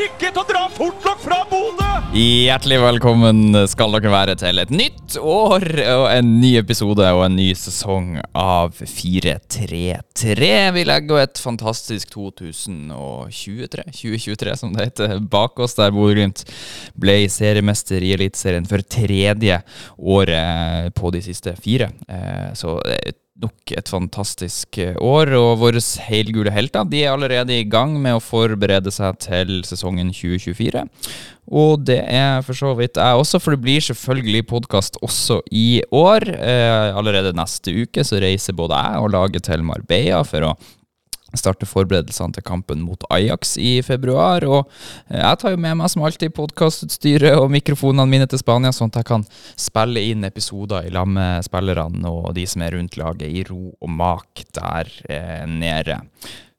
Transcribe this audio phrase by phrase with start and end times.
[0.00, 1.88] til å dra fortlokk fra Bodø!
[2.16, 7.36] Hjertelig velkommen skal dere være til et nytt år og en ny episode og en
[7.36, 10.54] ny sesong av 433.
[10.78, 16.46] Vi legger et fantastisk 2023, 2023 som det heter, bak oss, der Bodø-Glimt
[16.96, 19.60] ble seriemester i Eliteserien for tredje
[20.00, 21.92] året på de siste fire.
[22.08, 27.56] Eh, Så det er nok et fantastisk år, og våre helgule helter de er allerede
[27.56, 30.84] i gang med å forberede seg til sesongen 2024.
[31.50, 35.82] Og det er for så vidt jeg også, for det blir selvfølgelig podkast også i
[35.90, 36.28] år.
[36.36, 40.54] Eh, allerede neste uke så reiser både jeg og laget til Marbella for å
[41.38, 44.44] starte forberedelsene til kampen mot Ajax i februar.
[44.48, 44.64] Og
[45.10, 48.92] eh, jeg tar jo med meg som alltid podkastutstyret og mikrofonene mine til Spania, sånn
[48.92, 52.98] at jeg kan spille inn episoder i lag med spillerne og de som er rundt
[53.00, 56.00] laget, i ro og mak der eh, nede.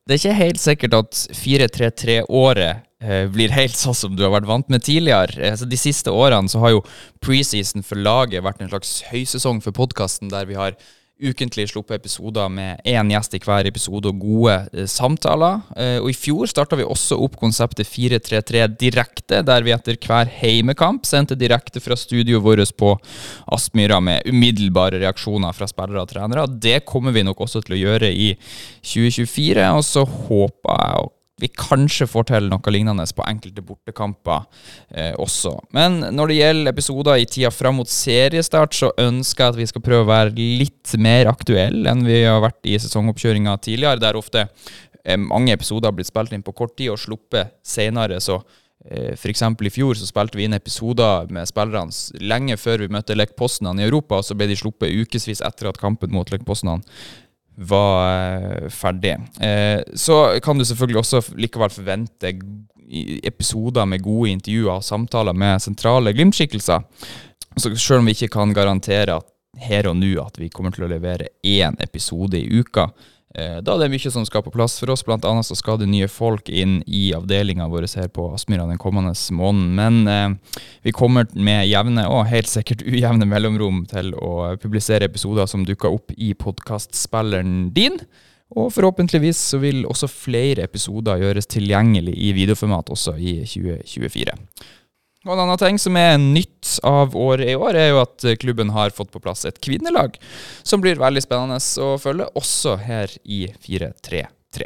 [0.08, 4.50] Det er ikke helt sikkert at 4-3-3-året eh, blir helt sånn som du har vært
[4.50, 5.52] vant med tidligere.
[5.52, 6.82] Altså, de siste årene så har jo
[7.24, 10.76] preseason for laget vært en slags høysesong for podkasten, der vi har
[11.22, 15.62] ukentlig sluppet episoder med én gjest i hver episode og gode eh, samtaler.
[15.76, 20.32] Eh, og I fjor starta vi også opp konseptet 433 direkte, der vi etter hver
[20.42, 22.96] heimekamp sendte direkte fra studioet vårt på
[23.54, 26.46] Aspmyra med umiddelbare reaksjoner fra spillere og trenere.
[26.52, 28.34] Det kommer vi nok også til å gjøre i
[28.82, 31.10] 2024, og så håper jeg å
[31.42, 34.46] vi kanskje får til noe lignende på enkelte bortekamper
[34.94, 35.56] eh, også.
[35.76, 39.70] Men når det gjelder episoder i tida fram mot seriestart, så ønsker jeg at vi
[39.72, 44.20] skal prøve å være litt mer aktuelle enn vi har vært i sesongoppkjøringa tidligere, der
[44.20, 44.48] ofte
[45.04, 48.22] eh, mange episoder har blitt spilt inn på kort tid og sluppet senere.
[48.22, 48.38] så
[48.86, 49.42] eh, F.eks.
[49.42, 53.82] i fjor så spilte vi inn episoder med spillerne lenge før vi møtte Lech Poznan
[53.82, 56.86] i Europa, og så ble de sluppet ukevis etter at kampen mot Lech Poznan
[57.56, 59.18] var eh, ferdig.
[59.42, 62.34] Eh, så kan du selvfølgelig også likevel forvente
[63.24, 66.84] episoder med gode intervjuer og samtaler med sentrale Glimt-skikkelser.
[67.58, 69.28] Selv om vi ikke kan garantere at
[69.62, 72.90] her og nå at vi kommer til å levere én episode i uka,
[73.34, 75.06] da det er mye som skal på plass for oss.
[75.08, 78.82] Blant annet så skal det nye folk inn i avdelinga vår her på Aspmyra den
[78.82, 79.70] kommende måneden.
[79.78, 85.48] Men eh, vi kommer med jevne og helt sikkert ujevne mellomrom til å publisere episoder
[85.48, 88.00] som dukker opp i podkastspilleren din.
[88.52, 94.36] Og forhåpentligvis så vil også flere episoder gjøres tilgjengelig i videoformat også i 2024.
[95.28, 98.74] Og En annen ting som er nytt av året i år, er jo at klubben
[98.74, 100.18] har fått på plass et kvinnelag,
[100.66, 104.66] som blir veldig spennende å følge, også her i 4-3-3.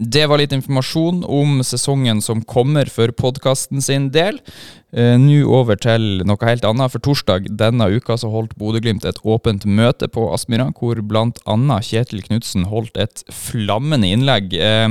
[0.00, 4.38] Det var litt informasjon om sesongen som kommer for podkasten sin del.
[4.96, 6.94] Eh, Nå over til noe helt annet.
[6.94, 11.58] For torsdag denne uka så holdt Bodø-Glimt et åpent møte på Aspmyra, hvor bl.a.
[11.84, 14.56] Kjetil Knutsen holdt et flammende innlegg.
[14.56, 14.88] Eh,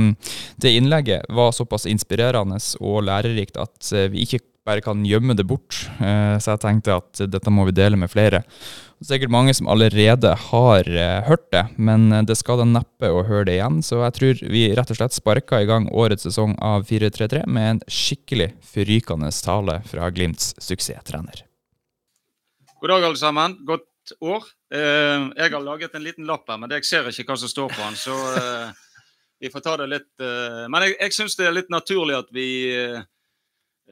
[0.62, 5.46] det innlegget var såpass inspirerende og lærerikt at eh, vi ikke bare kan gjemme det
[5.48, 5.88] bort.
[6.00, 8.42] Eh, Så jeg tenkte at dette må vi dele med flere.
[9.00, 12.66] Det er sikkert mange som allerede har eh, hørt det, men eh, det skal da
[12.68, 13.80] neppe å høre det igjen.
[13.84, 17.70] Så jeg tror vi rett og slett sparka i gang årets sesong av 433 med
[17.70, 21.46] en skikkelig forrykende tale fra Glimts suksesstrener.
[22.80, 23.56] God dag, alle sammen.
[23.68, 24.44] Godt år.
[24.72, 27.82] Jeg har laget en liten lapp her, men jeg ser ikke hva som står på
[27.82, 28.14] den, så
[29.40, 30.22] vi får ta det litt
[30.72, 32.46] Men jeg, jeg syns det er litt naturlig at vi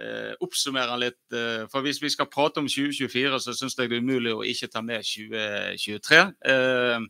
[0.00, 1.20] eh, oppsummere litt.
[1.34, 4.44] Eh, for hvis vi skal prate om 2024, så syns jeg det er umulig å
[4.46, 6.22] ikke ta med 2023.
[6.54, 7.08] Eh,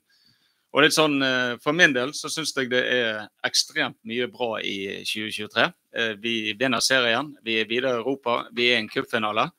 [0.68, 4.58] og litt sånn, eh, For min del så syns jeg det er ekstremt mye bra
[4.60, 5.72] i 2023.
[5.94, 9.50] Eh, vi vinner serien, vi er videre i Europa, vi er i en cupfinale.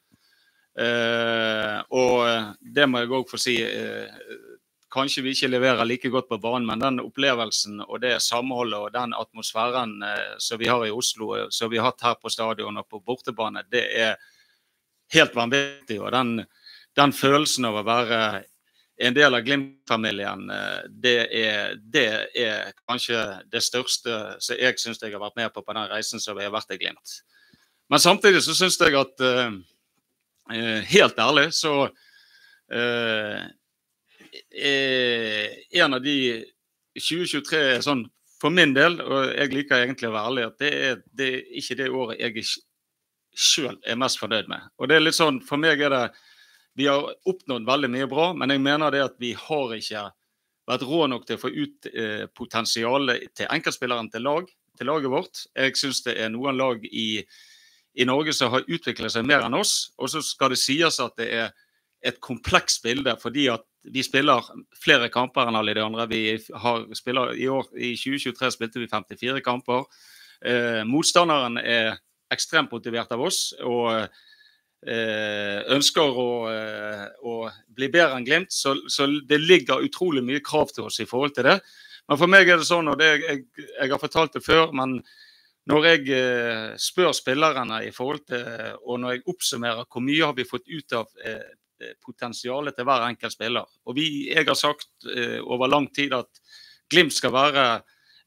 [0.80, 3.58] Eh, og det må jeg òg få si.
[3.64, 4.08] Eh,
[4.92, 8.94] kanskje vi ikke leverer like godt på banen, men den opplevelsen og det samholdet og
[8.94, 12.32] den atmosfæren eh, som vi har i Oslo, eh, som vi har hatt her på
[12.34, 14.16] stadion og på bortebane, det er
[15.14, 16.00] helt vanvittig.
[16.02, 16.46] Og den,
[16.98, 18.22] den følelsen av å være
[19.00, 21.18] en del av Glimt-familien, eh, det,
[21.94, 23.22] det, er kanskje
[23.52, 26.48] det største som jeg syns jeg har vært med på på den reisen som vi
[26.48, 27.22] har vært i Glimt.
[27.90, 29.22] Men samtidig så syns jeg at
[30.92, 31.72] helt ærlig så
[34.52, 36.18] er en av de
[37.00, 38.06] 2023 er sånn
[38.40, 41.40] for min del, og jeg liker egentlig å være ærlig, at det er, det er
[41.60, 42.46] ikke det året jeg
[43.40, 44.70] sjøl er mest fornøyd med.
[44.80, 46.06] Og det er litt sånn, For meg er det
[46.80, 50.06] Vi har oppnådd veldig mye bra, men jeg mener det at vi har ikke
[50.70, 55.12] vært rå nok til å få ut eh, potensialet til enkeltspilleren til lag, til laget
[55.12, 55.42] vårt.
[55.58, 57.24] Jeg syns det er noen lag i,
[58.00, 59.90] i Norge som har utviklet seg mer enn oss.
[59.98, 61.52] Og så skal det sies at det er
[62.06, 64.46] et komplekst bilde, fordi at vi spiller
[64.76, 66.08] flere kamper enn alle de andre.
[66.12, 66.24] Vi
[66.64, 69.86] har, spiller, i, år, I 2023 spilte vi 54 kamper.
[70.46, 72.00] Eh, motstanderen er
[72.32, 77.38] ekstremt motivert av oss og eh, ønsker å, eh, å,
[77.76, 78.54] bli bedre enn Glimt.
[78.54, 81.60] Så, så, det ligger utrolig mye krav til oss i forhold til det.
[82.10, 85.00] Men for meg er det sånn, og det, jeg, jeg har fortalt det før, men
[85.70, 88.46] når jeg eh, spør spillerne i forhold til,
[88.82, 91.52] og når jeg oppsummerer hvor mye har vi fått ut av eh,
[92.06, 93.66] potensialet til hver enkelt spiller.
[93.86, 96.30] Og vi, Jeg har sagt eh, over lang tid at
[96.90, 97.82] Glimt skal være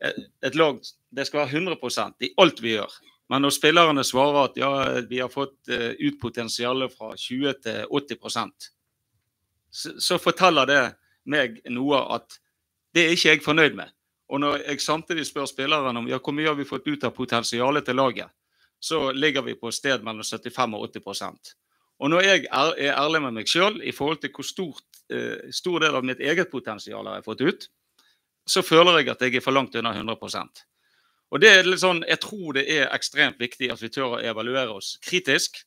[0.07, 0.79] et, et lag
[1.13, 2.93] det skal være 100% i alt vi gjør.
[3.29, 4.71] Men når spillerne svarer at ja,
[5.09, 8.71] vi har fått eh, ut potensialet fra 20 til 80
[9.73, 10.83] så, så forteller det
[11.25, 12.39] meg noe at
[12.93, 13.93] det er ikke jeg fornøyd med.
[14.33, 17.15] Og når jeg samtidig spør spillerne om ja, hvor mye har vi fått ut av
[17.17, 18.29] potensialet til laget,
[18.81, 21.55] så ligger vi på sted mellom 75 og 80
[22.03, 25.53] Og når jeg er, er ærlig med meg sjøl i forhold til hvor stort, eh,
[25.55, 27.69] stor del av mitt eget potensial har jeg fått ut,
[28.43, 30.65] så føler jeg at jeg er for langt unna 100%
[31.33, 34.21] og det er litt sånn, Jeg tror det er ekstremt viktig at vi tør å
[34.21, 35.63] evaluere oss kritisk.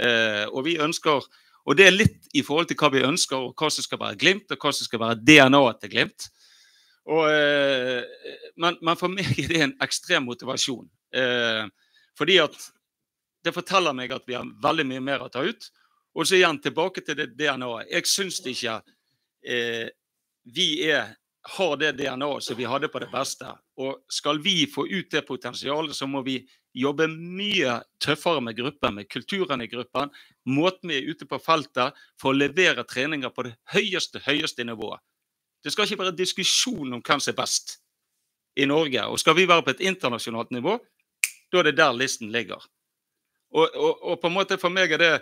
[0.00, 1.20] Eh, og vi ønsker,
[1.68, 4.16] og det er litt i forhold til hva vi ønsker, og hva som skal være
[4.16, 6.28] Glimt, og hva som skal være DNA-et til Glimt.
[7.12, 8.00] Og, eh,
[8.56, 10.88] men, men, for meg er det en ekstrem motivasjon.
[11.12, 11.66] Eh,
[12.16, 12.56] fordi at
[13.44, 15.70] det forteller meg at vi har veldig mye mer å ta ut.
[16.14, 17.90] Og så igjen tilbake til det DNA-et.
[17.90, 18.78] Jeg syns ikke
[19.42, 19.88] eh,
[20.44, 23.48] vi er har det DNA-et som vi hadde på det beste.
[23.82, 26.38] Og skal vi få ut det potensialet, så må vi
[26.72, 30.12] jobbe mye tøffere med gruppen, med kulturen i gruppen,
[30.48, 35.02] måten vi er ute på feltet, for å levere treninger på det høyeste, høyeste nivået.
[35.62, 37.76] Det skal ikke være diskusjon om hvem som er best
[38.58, 39.04] i Norge.
[39.10, 40.78] Og skal vi være på et internasjonalt nivå,
[41.52, 42.62] da er det der listen ligger.
[43.52, 45.14] Og, og, og på en måte for meg er det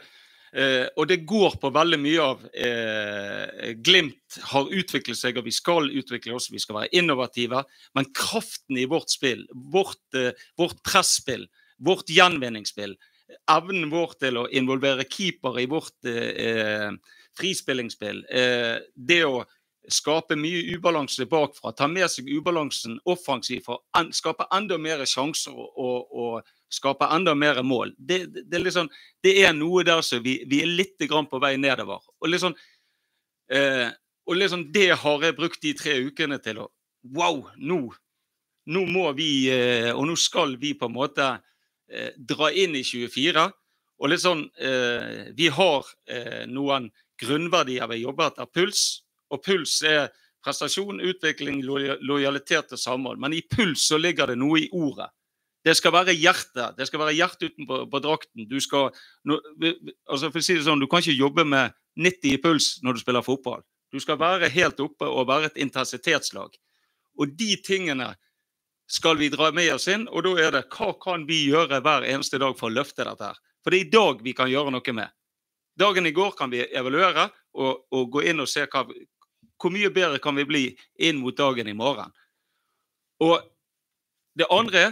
[0.50, 5.54] Eh, og det går på veldig mye av eh, Glimt har utviklet seg, og vi
[5.54, 6.50] skal utvikle oss.
[6.50, 7.62] Vi skal være innovative.
[7.94, 11.46] Men kraften i vårt spill, vårt, eh, vårt presspill,
[11.78, 12.96] vårt gjenvinningsspill,
[13.50, 16.90] evnen vår til å involvere keeper i vårt eh,
[17.38, 19.44] frispillingsspill, eh, det å
[19.90, 23.70] skape mye ubalanse bakfra, ta med seg ubalansen offensivt
[24.14, 27.94] skape enda mer sjanser og, og skape enda mer mål.
[27.98, 28.90] Det, det, det, er liksom,
[29.24, 32.02] det, er noe der som vi, vi, er litt på vei nedover.
[32.20, 32.54] Og liksom,
[33.52, 33.88] eh,
[34.26, 36.70] og liksom det har jeg brukt de tre ukene til å
[37.16, 37.46] Wow!
[37.56, 37.78] Nå,
[38.68, 41.30] nå må vi, eh, og nå skal vi på en måte
[41.88, 43.46] eh, dra inn i 24.
[44.00, 46.90] Og litt sånn eh, Vi har eh, noen
[47.20, 48.50] grunnverdier vi jobber etter.
[48.52, 48.82] Puls.
[49.32, 50.10] Og puls er
[50.44, 53.20] prestasjon, utvikling, lojalitet og samhold.
[53.20, 55.10] Men i puls så ligger det noe i ordet.
[55.64, 56.76] Det skal være hjertet.
[56.78, 58.46] Det skal være hjertet utenpå på drakten.
[58.48, 58.88] Du skal
[59.28, 59.36] no,
[60.08, 62.96] altså for å si det sånn, du kan ikke jobbe med 90 i puls når
[62.96, 63.60] du spiller fotball.
[63.92, 66.54] Du skal være helt oppe og være et intensitetslag.
[67.20, 68.14] Og de tingene
[68.90, 72.06] skal vi dra med oss inn, og da er det hva kan vi gjøre hver
[72.08, 73.38] eneste dag for å løfte dette her?
[73.62, 75.12] For det er i dag vi kan gjøre noe med.
[75.78, 78.82] Dagen i går kan vi evaluere og, og gå inn og se hva,
[79.60, 80.64] hvor mye bedre kan vi bli
[81.06, 82.10] inn mot dagen i morgen.
[83.22, 83.38] Og
[84.38, 84.88] det andre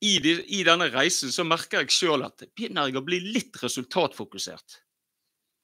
[0.00, 3.58] i, de, i, denne reisen så merker jeg sjøl at begynner jeg å bli litt
[3.60, 4.80] resultatfokusert.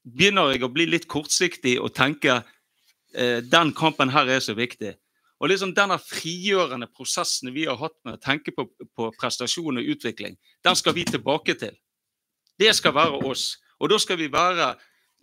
[0.06, 2.42] Begynner jeg å bli litt kortsiktig og tenke
[3.16, 4.92] eh, den kampen her er så viktig.
[5.40, 9.90] Og liksom Denne frigjørende prosessen vi har hatt med å tenke på, på prestasjon og
[9.96, 11.74] utvikling, den skal vi tilbake til.
[12.56, 13.56] Det skal være oss.
[13.80, 14.70] Og da skal vi være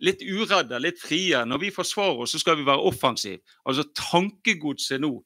[0.04, 1.40] litt uredde, litt frie.
[1.46, 3.42] Når vi forsvarer oss, så skal vi være offensive.
[3.66, 5.16] Altså tankegodset nå.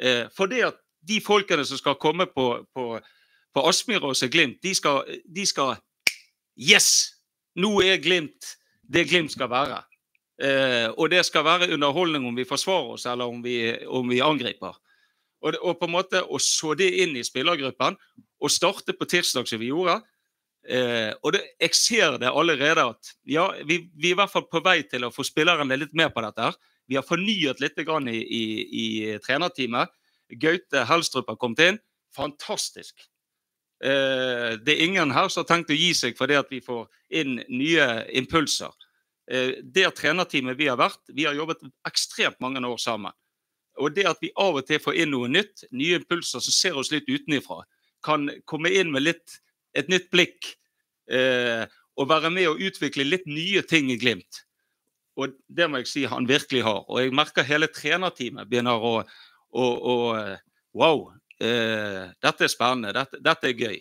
[0.00, 2.84] Eh, for det at de folkene som skal komme på, på,
[3.54, 5.76] på Aspmyra og Glimt, de skal, de skal,
[6.58, 7.14] Yes!
[7.54, 8.56] Nå er Glimt
[8.90, 9.82] det Glimt skal være.
[10.42, 14.22] Eh, og det skal være underholdning om vi forsvarer oss eller om vi, om vi
[14.24, 14.74] angriper.
[15.44, 17.96] Og, og, på en måte å så det inn i spillergruppen
[18.40, 20.00] og starte på tirsdag som vi gjorde.
[20.64, 24.48] Eh, og det, jeg ser det allerede at ja, vi, vi, er i hvert fall
[24.48, 26.48] på vei til å få spillerne litt mer på dette.
[26.48, 26.58] her.
[26.88, 28.44] Vi har fornyet litt i, i,
[28.82, 28.86] i
[29.24, 29.92] trenerteamet.
[30.40, 31.82] Gaute Helstrup har kommet inn.
[32.16, 33.06] Fantastisk.
[33.82, 36.86] Eh, det er ingen her som har tenkt å gi seg fordi at vi får
[37.20, 38.72] inn nye impulser.
[39.30, 43.14] Eh, det trenerteamet vi har vært, vi har jobbet ekstremt mange år sammen.
[43.80, 46.78] Og det at vi av og til får inn noe nytt, nye impulser som ser
[46.78, 47.64] oss litt utenifra,
[48.04, 49.40] kan komme inn med litt,
[49.74, 50.52] et nytt blikk
[51.10, 51.64] eh,
[51.98, 54.44] og være med å utvikle litt nye ting i Glimt.
[55.18, 56.82] Og det må jeg si han virkelig har.
[56.90, 58.96] Og jeg merker hele trenerteamet begynner å,
[59.50, 59.96] å, å
[60.74, 61.12] Wow,
[61.48, 62.92] eh, dette er spennende.
[62.96, 63.78] Dette, dette er gøy.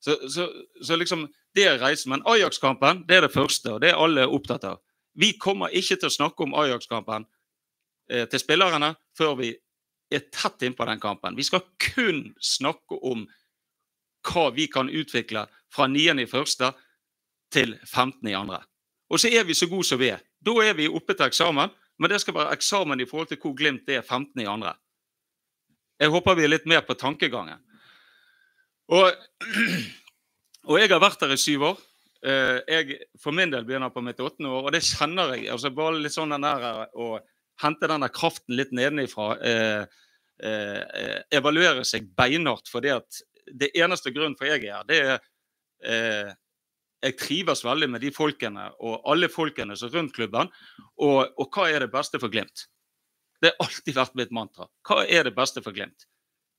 [0.00, 0.46] Så, så,
[0.82, 2.10] så, liksom, det er reisen.
[2.14, 4.80] Men Ajax-kampen det er det første, og det er alle opptatt av.
[5.18, 7.26] Vi kommer ikke til å snakke om Ajax-kampen
[8.10, 9.52] eh, til spillerne før vi
[10.10, 11.36] er tett innpå den kampen.
[11.36, 13.26] Vi skal kun snakke om
[14.26, 16.72] hva vi kan utvikle fra 9.1.
[17.54, 18.58] til 15.2.
[19.10, 20.22] Og så er vi så gode som vi er.
[20.40, 23.54] Da er vi oppe til eksamen, men det skal være eksamen i forhold til hvor
[23.56, 24.72] Glimt er 15.2.
[26.00, 27.60] Jeg håper vi er litt mer på tankegangen.
[28.90, 29.10] Og,
[30.68, 31.82] og jeg har vært der i syv år.
[32.20, 35.48] Eh, jeg for min del begynner på mitt åttende år, og det kjenner jeg.
[35.52, 37.14] altså Bare litt sånn den der å
[37.60, 39.32] hente den der kraften litt nedenifra.
[39.40, 39.84] Eh,
[40.42, 42.70] eh, evaluere seg beinhardt.
[42.72, 45.16] For det at det eneste grunnen for jeg er her, det er
[45.84, 46.32] eh,
[47.00, 50.50] jeg trives veldig med de folkene og alle folkene som rundt klubben.
[51.00, 52.66] Og, og, hva er det beste for Glimt?
[53.40, 54.68] Det har alltid vært mitt mantra.
[54.86, 56.06] Hva er det beste for Glimt?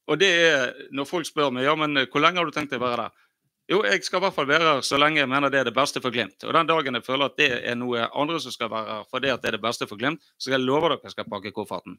[0.10, 2.82] Og det er når folk spør meg ja, men hvor lenge har du tenkt å
[2.82, 3.28] være der?
[3.72, 5.76] Jo, jeg skal i hvert fall være her så lenge jeg mener det er det
[5.76, 6.44] beste for Glimt.
[6.44, 9.32] Og den dagen jeg føler at det er noe andre som skal være her fordi
[9.32, 11.30] at det er det beste for Glimt, så skal jeg love dere at jeg skal
[11.32, 11.96] pakke kofferten.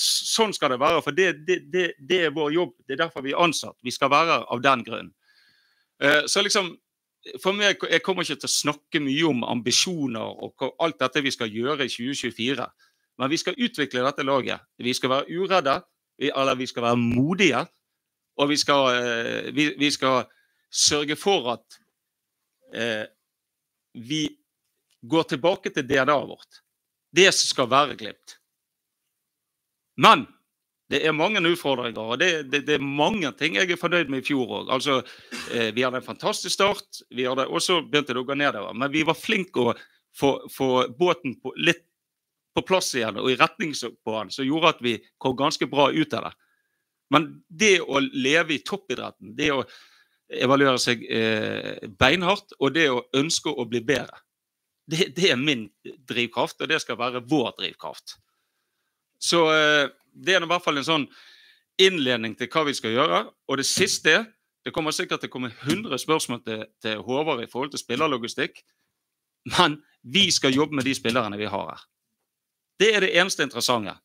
[0.00, 2.72] Sånn skal det være, for det, det, det, det er vår jobb.
[2.86, 3.76] Det er derfor vi er ansatt.
[3.86, 5.12] Vi skal være her av den grunn.
[6.02, 6.72] Eh, så liksom,
[7.42, 11.34] for meg, Jeg kommer ikke til å snakke mye om ambisjoner og alt dette vi
[11.34, 12.66] skal gjøre i 2024.
[13.18, 14.60] Men vi skal utvikle dette laget.
[14.78, 15.80] Vi skal være uredde,
[16.18, 17.64] eller vi skal være modige.
[18.36, 20.26] Og vi skal, eh, vi, vi skal
[20.70, 21.78] sørge for at
[22.74, 23.06] eh,
[23.96, 24.28] vi
[25.08, 26.60] går tilbake til DNA-et vårt.
[27.16, 28.36] Det skal være Glimt.
[29.96, 30.26] Men
[30.90, 34.22] det er mange utfordringer, og det, det, det, er mange ting jeg er fornøyd med
[34.22, 34.68] i fjor òg.
[34.70, 35.00] Altså,
[35.50, 38.76] eh, vi hadde en fantastisk start, vi hadde også begynt å gå nedover.
[38.76, 39.74] Men vi var flinke å
[40.16, 41.82] få, få båten på, litt
[42.56, 45.90] på plass igjen og i retning på han, som gjorde at vi kom ganske bra
[45.92, 46.34] ut av det.
[47.12, 49.60] Men det å leve i toppidretten, det å
[50.32, 54.22] evaluere seg eh, beinhardt, og det å ønske å bli bedre,
[54.86, 55.66] det, det, er min
[56.08, 58.16] drivkraft, og det skal være vår drivkraft.
[59.22, 61.06] Så eh, det er i hvert fall en sånn
[61.82, 63.20] innledning til hva vi skal gjøre.
[63.50, 64.24] Og det siste
[64.66, 68.56] Det kommer sikkert til å komme 100 spørsmål til, til Håvard i forhold til spillerlogistikk.
[69.52, 71.84] Men vi skal jobbe med de spillerne vi har her.
[72.80, 73.96] Det er det eneste interessante.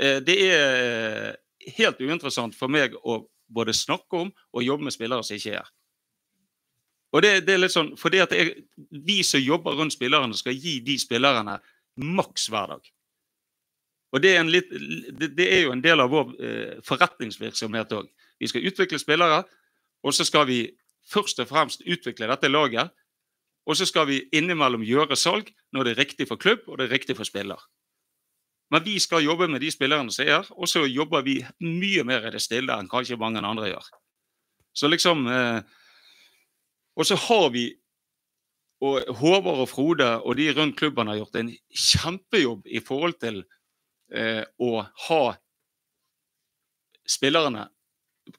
[0.00, 4.94] Eh, det er eh, helt uinteressant for meg å både snakke om og jobbe med
[4.94, 5.72] spillere som ikke er her.
[7.14, 10.56] Og det, det, er litt sånn, fordi at jeg, Vi som jobber rundt spillerne, skal
[10.58, 11.60] gi de spillerne
[11.96, 12.90] maks hver dag.
[14.12, 14.68] Og det er, litt,
[15.16, 18.10] det, det er, jo en del av vår eh, forretningsvirksomhet òg.
[18.40, 19.44] Vi skal utvikle spillere,
[20.04, 20.60] og så skal vi
[21.08, 22.92] først og fremst utvikle dette laget.
[23.66, 26.86] Og så skal vi innimellom gjøre salg når det er riktig for klubb og det
[26.86, 27.58] er riktig for spiller.
[28.70, 32.26] Men vi skal jobbe med de spillerne som er, og så jobber vi mye mer
[32.26, 33.90] i det stille enn kanskje mange andre gjør.
[34.76, 35.60] Så liksom eh,
[36.96, 37.70] Og så har vi
[38.84, 43.38] og Håvard og Frode og de rundt klubben har gjort en kjempejobb i forhold til
[44.12, 45.22] eh, å ha
[47.08, 47.70] spillerne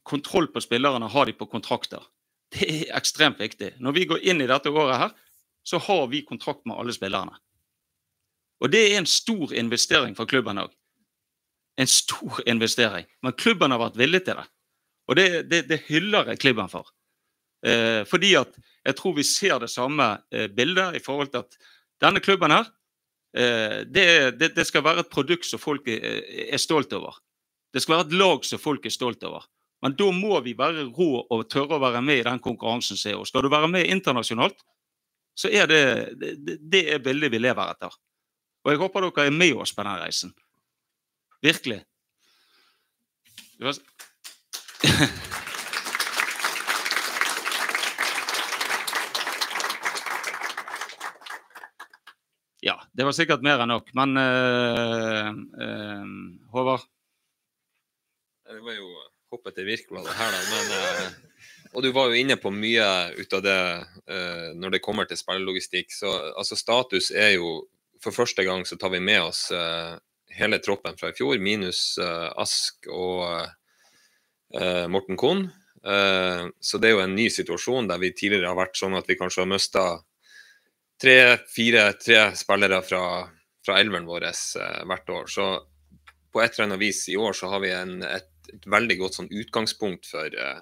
[0.04, 2.02] Kontroll på spillerne, ha de på kontrakter.
[2.52, 3.70] Det er ekstremt viktig.
[3.80, 5.14] Når vi går inn i dette året her,
[5.64, 7.38] så har vi kontrakt med alle spillerne.
[8.62, 10.72] Og det er en stor investering for klubben òg.
[11.78, 13.06] En stor investering.
[13.22, 14.48] Men klubben har vært villig til det.
[15.08, 16.90] Og det, det, det hyller jeg klubben for.
[17.66, 21.60] Eh, fordi at jeg tror vi ser det samme eh, bildet i forhold til at
[22.02, 22.66] denne klubben her
[23.38, 27.20] Eh, det, det, skal være et produkt som folk er, er stolt over.
[27.74, 29.46] Det skal være et lag som folk er stolt over.
[29.84, 32.98] Men da må vi være rå og tørre å være med i den konkurransen.
[32.98, 33.20] som er.
[33.20, 34.58] Og skal du være med internasjonalt,
[35.38, 35.84] så er det,
[36.18, 37.94] det, det er bildet vi lever etter.
[38.66, 40.34] Og jeg håper dere er med oss på den reisen.
[41.46, 41.82] Virkelig.
[52.68, 53.92] Ja, det var sikkert mer enn nok.
[53.96, 56.08] Men uh, uh,
[56.52, 56.84] Håvard?
[58.48, 58.90] Det var jo
[59.32, 60.42] hoppet til Virkebladet her, da.
[60.52, 62.88] Men, uh, og du var jo inne på mye
[63.20, 63.60] ut av det
[64.58, 65.92] når det kommer til spillelogistikk.
[65.94, 66.10] Så
[66.40, 67.60] altså, status er jo
[68.08, 69.50] For første gang så tar vi med oss
[70.38, 73.44] hele troppen fra i fjor, minus Ask og
[74.88, 75.42] Morten Kohn.
[75.84, 79.18] så det er jo en ny situasjon der vi tidligere har vært sånn at vi
[79.20, 79.84] kanskje har mista
[81.02, 83.02] tre-fire tre spillere fra,
[83.66, 85.30] fra elveren vår eh, hvert år.
[85.32, 85.50] Så
[86.34, 89.20] på et eller annet vis i år så har vi en, et, et, veldig godt
[89.20, 90.60] sånn utgangspunkt for, eh,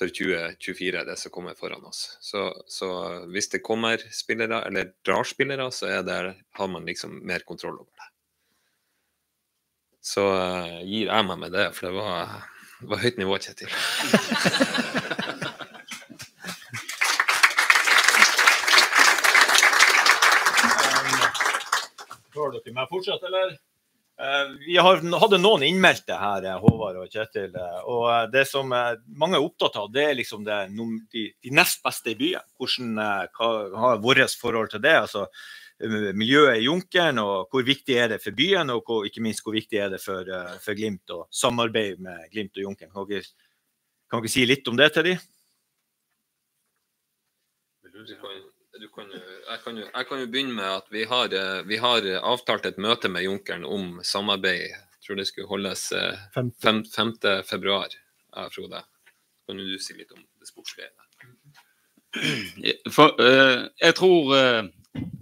[0.00, 2.16] for 2024, det som kommer foran oss.
[2.20, 2.88] Så, så
[3.28, 7.92] hvis det kommer spillere, eller drar spillere, så det, har man liksom mer kontroll over
[7.92, 8.08] det.
[10.00, 12.48] Så uh, gir jeg meg med det, for det var,
[12.88, 13.68] var høyt nivå, Kjetil.
[22.40, 23.58] Hører dere meg fortsatt, eller?
[24.20, 27.54] Eh, Vi har, hadde noen innmeldte her, eh, Håvard og Kjetil.
[27.56, 30.58] eh, Og det som mange er opptatt av, det er liksom det,
[31.12, 32.44] de, de nest beste i byen.
[32.60, 33.00] Hvordan
[33.38, 33.48] hva,
[33.84, 34.96] har vårt forhold til det?
[35.06, 35.26] altså
[35.80, 39.56] Miljøet i Junkeren, og hvor viktig er det for byen, og hvor, ikke minst hvor
[39.56, 40.28] viktig er det for,
[40.60, 42.92] for Glimt og samarbeid med Glimt og Junkeren.
[42.92, 43.24] Kan dere,
[44.10, 45.18] kan dere si litt om det til de?
[48.78, 51.62] Du kan, jo- jeg, kan jo, jeg kan jo begynne med at vi har, eh,
[51.66, 54.70] vi har eh, avtalt et møte med Junkeren om samarbeid.
[54.70, 57.12] Jeg tror det skulle holdes eh, fem, 5.
[57.44, 57.88] februar.
[58.36, 58.84] Ja, Frode,
[59.48, 60.92] kan du si litt om det sportslige?
[62.90, 64.64] For, uh, jeg tror uh,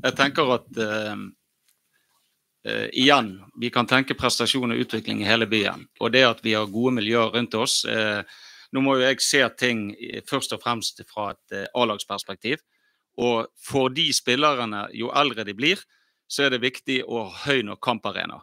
[0.04, 1.16] Jeg tenker at uh,
[2.64, 5.86] eh, igjen, vi kan tenke prestasjon og utvikling i hele byen.
[6.00, 7.82] Og det at vi har gode miljøer rundt oss.
[7.84, 8.22] Eh,
[8.72, 12.60] nå må jo jeg se ting eh, først og fremst fra et eh, A-lagsperspektiv.
[13.18, 15.82] Og for de spillerne, jo eldre de blir,
[16.28, 18.42] så er det viktig å ha høy nok kamparena.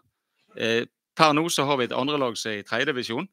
[0.57, 0.83] Eh,
[1.15, 3.27] per nå så har vi et andrelag som er i tredjedivisjon.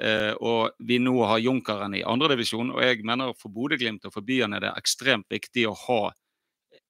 [0.00, 2.72] Eh, og vi nå har Junkeren i andredivisjon.
[2.74, 6.02] Og jeg mener for Bodø-Glimt og for byene er det ekstremt viktig å ha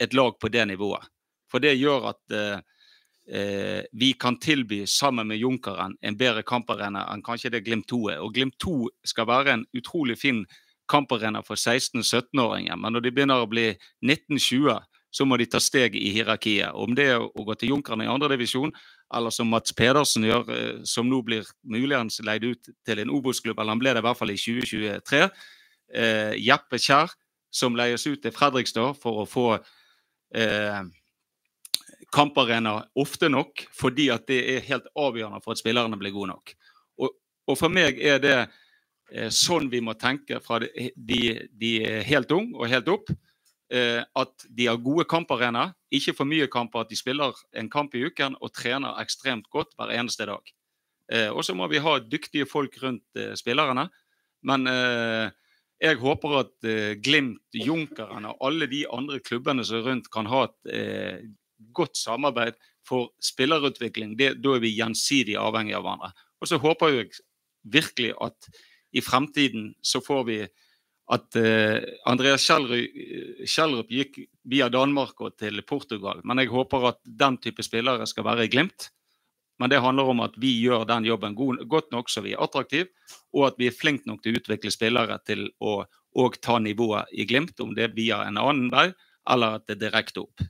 [0.02, 1.06] et lag på det nivået.
[1.50, 2.60] For det gjør at eh,
[3.28, 8.02] eh, vi kan tilby, sammen med Junkeren, en bedre kamparena enn kanskje det Glimt 2
[8.14, 8.22] er.
[8.24, 8.76] Og Glimt 2
[9.12, 10.44] skal være en utrolig fin
[10.92, 12.76] kamparena for 16-17-åringer.
[12.76, 13.70] Men når de begynner å bli
[14.04, 14.82] 19-20,
[15.12, 16.72] så må de ta steg i hierarkiet.
[16.72, 18.72] Om det er å gå til Junkeren i andredivisjon,
[19.12, 23.58] eller som Mats Pedersen gjør, eh, som nå blir muligens leid ut til en Obos-klubb,
[23.58, 25.28] eller han ble det i hvert fall i 2023.
[25.92, 27.12] Eh, Jeppe Kjær,
[27.52, 29.46] som leies ut til Fredrikstad for å få
[30.32, 30.80] eh,
[32.12, 36.54] kamparena ofte nok, fordi at det er helt avgjørende for at spillerne blir gode nok.
[37.04, 37.12] Og,
[37.52, 38.36] og for meg er det
[39.34, 41.20] sånn vi må tenke fra de,
[41.52, 41.72] de,
[42.06, 43.10] helt ung og helt opp.
[43.72, 47.94] Eh, at de har gode kamparenaer, ikke for mye kamper, at de spiller en kamp
[47.96, 50.52] i uken og trener ekstremt godt hver eneste dag.
[51.08, 53.86] Eh, og så må vi ha dyktige folk rundt eh, spillerne.
[54.44, 55.30] Men eh,
[55.82, 60.28] jeg håper at eh, Glimt, Junkeren og alle de andre klubbene som er rundt, kan
[60.28, 61.24] ha et eh,
[61.72, 64.18] godt samarbeid for spillerutvikling.
[64.18, 66.12] Det, da er vi gjensidig avhengig av hverandre.
[66.42, 67.10] Og så håper jeg
[67.72, 68.52] virkelig at
[68.92, 70.38] i fremtiden så får vi
[71.12, 71.78] at uh,
[72.08, 72.98] Andreas Kjellrup,
[73.48, 76.22] Kjellrup gikk via Danmark og til Portugal.
[76.24, 78.88] Men jeg håper at den type spillere skal være i Glimt.
[79.60, 82.40] Men det handler om at vi gjør den jobben god, godt nok så vi er
[82.42, 82.88] attraktive,
[83.36, 85.84] og at vi er flinke nok til å utvikle spillere til å
[86.42, 88.88] ta nivået i Glimt, om det er via en annen vei
[89.30, 90.42] eller at det er direkte opp.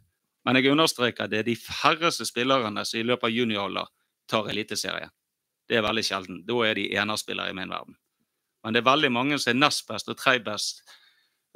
[0.47, 3.91] Men jeg understreker at det er de færreste spillerne som i løpet av junioralder
[4.31, 5.11] tar eliteserie.
[5.69, 6.41] Det er veldig sjelden.
[6.47, 7.99] Da er de enerspillere i min verden.
[8.63, 10.83] Men det er veldig mange som er nest best og tredje best,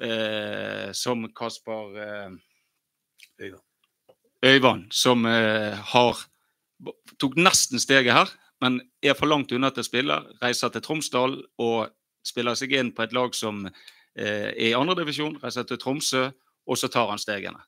[0.02, 3.52] eh, som Kasper eh,
[4.44, 6.24] Øyvand, som eh, har
[7.20, 10.18] tok nesten steget her, men er for langt unna til å spille.
[10.42, 11.92] Reiser til Tromsdal og
[12.26, 15.38] spiller seg inn på et lag som eh, er i andredivisjon.
[15.42, 16.28] Reiser til Tromsø,
[16.66, 17.60] og så tar han stegene.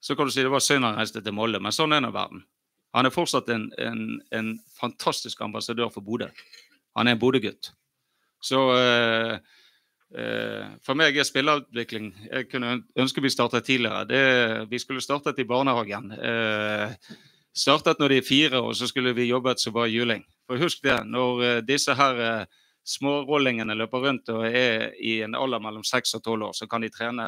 [0.00, 2.12] Så kan du si det var synd han reiste til Molde, men sånn er nå
[2.14, 2.44] verden.
[2.96, 6.30] Han er fortsatt en, en, en fantastisk ambassadør for Bodø.
[6.96, 7.72] Han er en Bodø-gutt.
[8.40, 9.32] Så eh,
[10.14, 14.04] eh, for meg er spillerutvikling Jeg kunne ønske vi startet tidligere.
[14.08, 14.22] Det,
[14.70, 16.12] vi skulle startet i barnehagen.
[16.12, 16.94] Eh,
[17.52, 20.24] startet når de er fire, og så skulle vi jobbet som bare juling.
[20.46, 22.46] For husk det, når disse her
[22.88, 26.80] smårollingene løper rundt og er i en alder mellom seks og tolv år, så kan
[26.80, 27.26] de trene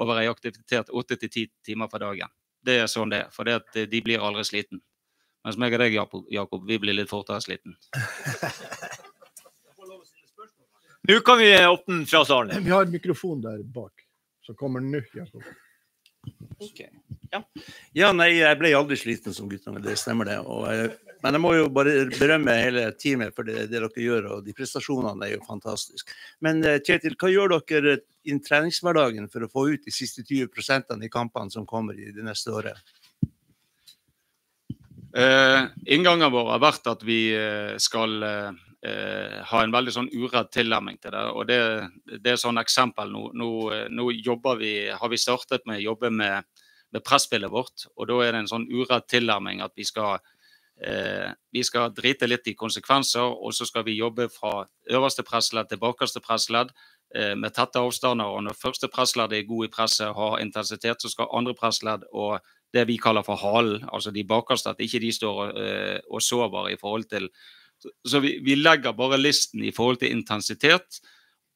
[0.00, 2.28] over ei aktivitet åtte til ti timer for dagen.
[2.60, 4.82] Det er sånn det er, for de blir aldri sliten.
[5.44, 7.78] Mens meg og deg, Jakob, vi blir litt fortere sliten.
[11.10, 12.64] Nå kan vi åpne fra salen.
[12.64, 14.04] Vi har en mikrofon der bak,
[14.46, 15.00] som kommer nå.
[15.14, 15.42] Jakob.
[17.96, 20.36] Ja, nei, jeg ble aldri sliten som guttene, det stemmer det.
[20.44, 24.28] Og, jeg- men jeg må jo bare berømme hele teamet for det, det dere gjør,
[24.36, 26.12] og de prestasjonene er jo fantastiske.
[26.40, 31.02] Men eh, Kjetil, hva gjør dere i treningshverdagen for å få ut de siste 20
[31.04, 32.76] i kampene som kommer i det neste året?
[35.16, 38.50] Eh, inngangen vår har vært at vi eh, skal eh,
[38.86, 41.24] eh, ha en veldig sånn uredd tilnærming til det.
[41.34, 41.60] og Det,
[42.24, 43.12] det er sånn eksempel.
[43.12, 43.50] Nå, nå,
[43.90, 44.10] nå
[44.58, 46.44] vi, har vi startet med å jobbe med,
[46.92, 47.88] med presspillet vårt.
[47.96, 50.20] og Da er det en sånn uredd tilnærming at vi skal,
[50.84, 55.68] eh, vi skal drite litt i konsekvenser, og så skal vi jobbe fra øverste pressledd
[55.68, 56.72] til bakerste pressledd
[57.14, 58.26] eh, med tette avstander.
[58.26, 62.40] og Når første pressledd er god i presset, har intensitet, så skal andre pressledd og
[62.70, 66.68] det vi kaller for halen, altså de bakerste, at ikke de står eh, og sover
[66.70, 67.26] i forhold til
[67.80, 71.00] Så, vi, vi legger bare listen i forhold til intensitet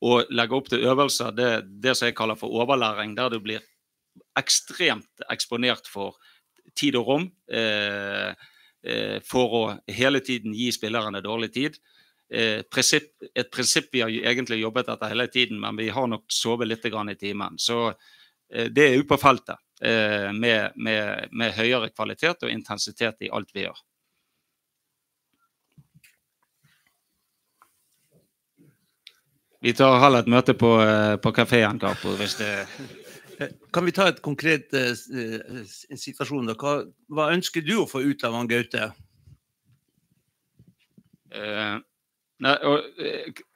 [0.04, 1.32] og legger opp til øvelser.
[1.36, 1.50] Det,
[1.84, 3.64] det som jeg kaller for overlæring, der du blir
[4.38, 6.16] ekstremt eksponert for
[6.76, 7.26] tid og rom.
[7.48, 8.30] Eh,
[8.84, 11.78] eh, for å hele tiden gi spillerne dårlig tid.
[12.32, 16.24] Eh, prinsipp, et prinsipp vi har egentlig jobbet etter hele tiden, men vi har nok
[16.32, 17.58] sovet litt i timen.
[17.58, 17.92] Så
[18.52, 23.30] eh, det er ute på feltet eh, med, med, med høyere kvalitet og intensitet i
[23.30, 23.78] alt vi gjør.
[29.64, 32.66] Vi tar heller et møte på, eh, på kafeen, Capo, hvis det
[33.72, 36.46] Kan vi ta et konkret en situasjon?
[36.46, 36.54] da?
[36.54, 38.92] Hva, hva ønsker du å få ut av han Gaute?
[41.34, 41.80] Uh,
[42.38, 42.84] nei, og,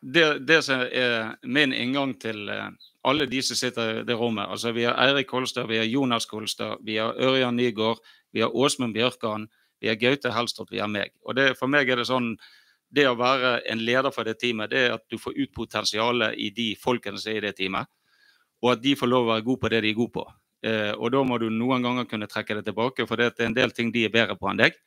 [0.03, 2.73] det, det som er min inngang til uh,
[3.05, 6.27] alle de som sitter i det rommet altså Vi har Eirik Kolstad, vi har Jonas
[6.27, 8.01] Kolstad, vi har Ørjan Nygaard,
[8.33, 9.47] vi har Åsmund Bjørkan,
[9.81, 11.13] vi har Gaute Helstrup, vi har meg.
[11.23, 12.35] Og det, For meg er det sånn
[12.95, 16.37] det å være en leder for det teamet, det er at du får ut potensialet
[16.41, 17.89] i de folkene som er i det teamet.
[18.65, 20.25] Og at de får lov å være gode på det de er gode på.
[20.67, 23.57] Eh, og da må du noen ganger kunne trekke det tilbake, for det er en
[23.57, 24.79] del ting de er bedre på enn deg.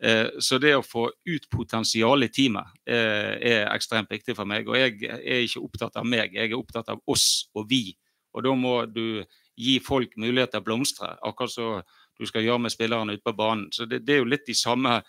[0.00, 4.68] Eh, Så det å få ut potensialet i teamet eh, er ekstremt viktig for meg.
[4.68, 7.92] Og jeg er ikke opptatt av meg, jeg er opptatt av oss og vi.
[8.32, 9.24] Og da må du
[9.58, 11.82] gi folk mulighet til å blomstre, akkurat som
[12.18, 13.68] du skal gjøre med spillerne ute på banen.
[13.74, 15.00] Så det, det er jo litt de samme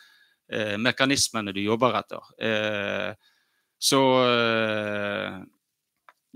[0.51, 2.31] eh, mekanismene du jobber etter.
[2.41, 3.13] Eh,
[3.79, 5.35] så eh,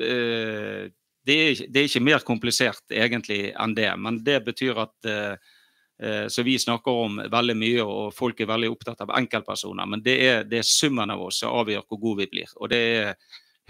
[0.07, 0.85] eh,
[1.25, 3.89] det, er, det er ikke mer komplisert egentlig enn det.
[3.99, 5.35] Men det betyr at eh,
[6.27, 9.87] Så vi snakker om veldig mye, og folk er veldig opptatt av enkeltpersoner.
[9.87, 12.55] Men det er, det er summen av oss som avgjør hvor gode vi blir.
[12.59, 13.15] Og det er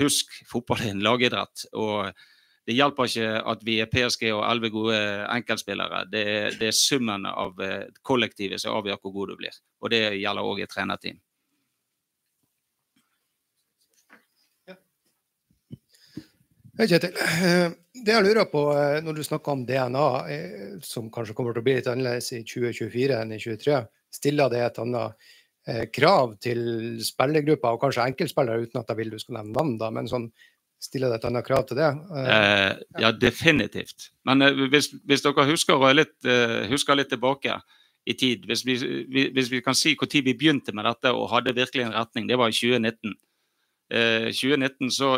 [0.02, 1.68] Husk, fotball er en lagidrett.
[1.78, 2.10] og
[2.68, 4.98] det hjelper ikke at vi er PSG og elleve gode
[5.34, 6.06] enkeltspillere.
[6.12, 6.26] Det
[6.60, 9.62] det er summen av eh, kollektivet som avgjør hvor god du blir.
[9.84, 11.20] Og det gjelder òg i trenerteam.
[16.74, 17.14] Hei, Kjetil.
[17.14, 21.54] Eh, Det jeg lurer på eh, når du snakker om DNA, eh, som kanskje kommer
[21.54, 23.78] til å bli litt annerledes i 2024 enn i 2023,
[24.18, 25.28] stiller det et annet
[25.70, 26.64] eh, krav til
[27.06, 30.26] spillergrupper, og kanskje enkeltspillere, uten at jeg vil du skal nevne navn, da, men sånn,
[30.84, 31.90] stiller det et annet krav til det?
[32.12, 34.10] Eh, Eh, ja, definitivt.
[34.28, 37.56] Men eh, hvis, hvis dere husker, er litt, eh, husker litt tilbake
[38.06, 38.76] i tid, hvis vi,
[39.10, 42.28] vi- hvis vi kan si når vi begynte med dette og hadde virkelig en retning,
[42.28, 43.16] det var i 2019.
[43.92, 45.14] Eh, 2019 så,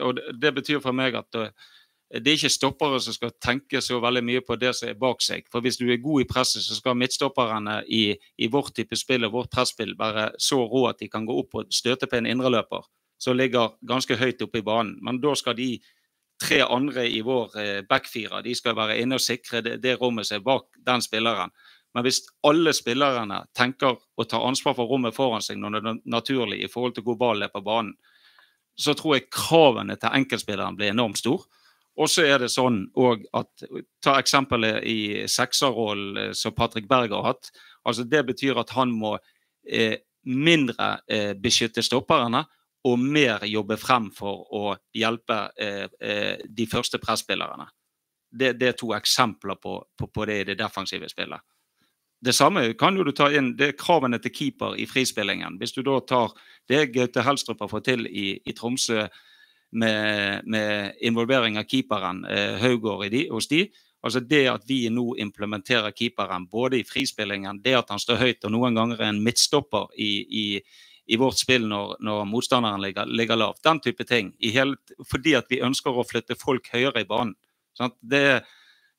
[0.00, 1.50] og det- det betyr for meg at eh,
[2.14, 5.20] det er ikke stoppere som skal tenke så veldig mye på det som er bak
[5.20, 5.42] seg.
[5.52, 9.24] For hvis du er god i presset, så skal midtstopperne i, i vårt type spill
[9.24, 12.26] og vårt presspill være så rå at de kan gå opp og støte på en
[12.26, 12.86] indreløper
[13.18, 14.98] som ligger ganske høyt oppe i banen.
[15.02, 15.76] Men da skal de
[16.42, 20.28] tre andre i vår eh, backfire de skal være inne og sikre det, det rommet
[20.28, 21.50] som er bak den spilleren.
[21.94, 26.00] Men hvis alle spillerne tenker å ta ansvar for rommet foran seg når det er
[26.12, 27.96] naturlig i forhold til hvor ballen er på banen,
[28.78, 31.42] så tror jeg kravene til enkeltspilleren blir enormt stor.
[31.98, 33.64] Og så er det sånn òg at
[34.04, 37.50] Ta eksempelet i sekserrollen eh, som Patrick Berg har hatt.
[37.82, 39.16] altså Det betyr at han må
[39.66, 42.44] eh, mindre eh, beskytte stopperne
[42.84, 47.66] og mer jobbe frem for å hjelpe eh, eh, de første presspillerne.
[48.30, 51.40] Det, det er to eksempler på, på, på det i det defensive spillet.
[52.20, 55.58] Det samme kan du ta inn, det er kravene til keeper i frispillingen.
[55.58, 56.34] Hvis du da tar
[56.68, 59.04] det Gaute Helstrup har fått til i, i Tromsø
[59.70, 63.66] med, med involvering av keeperen eh, Haugård i de, hos de,
[64.02, 68.46] altså det at vi nå implementerer keeperen både i frispillingen, det at han står høyt
[68.48, 70.46] og noen ganger er en midtstopper i, i,
[71.08, 73.62] i vårt spill når, når motstanderen ligger, ligger lavt.
[73.64, 74.34] Den type ting.
[74.44, 74.76] Hele,
[75.08, 77.34] fordi at vi ønsker å flytte folk høyere i banen.
[77.78, 78.42] Sånn Det,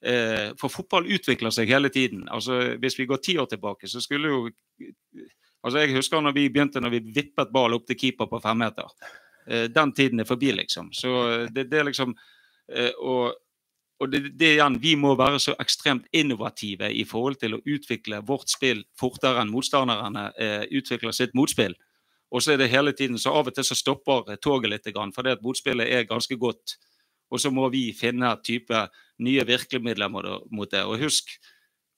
[0.01, 2.25] eh, for fotball utvikler seg hele tiden.
[2.33, 4.47] Altså, hvis vi går ti år tilbake, så skulle jo
[5.61, 8.89] altså Jeg husker når vi begynte når vi vippet ball opp til keeper på femmeter.
[9.45, 10.89] Eh, den tiden er forbi, liksom.
[10.93, 11.11] Så
[11.51, 12.15] det, det er liksom
[12.73, 13.35] eh, Og,
[13.99, 18.23] og det, det igjen, vi må være så ekstremt innovative i forhold til å utvikle
[18.25, 21.75] vårt spill fortere enn motstanderne eh, utvikler sitt motspill.
[22.29, 25.31] Og så er det hele tiden, så Av og til så stopper toget litt, fordi
[25.33, 26.77] at motspillet er ganske godt.
[27.31, 28.87] Og så må vi finne type
[29.19, 30.85] nye virkemidler mot det-.
[30.85, 31.29] Og husk,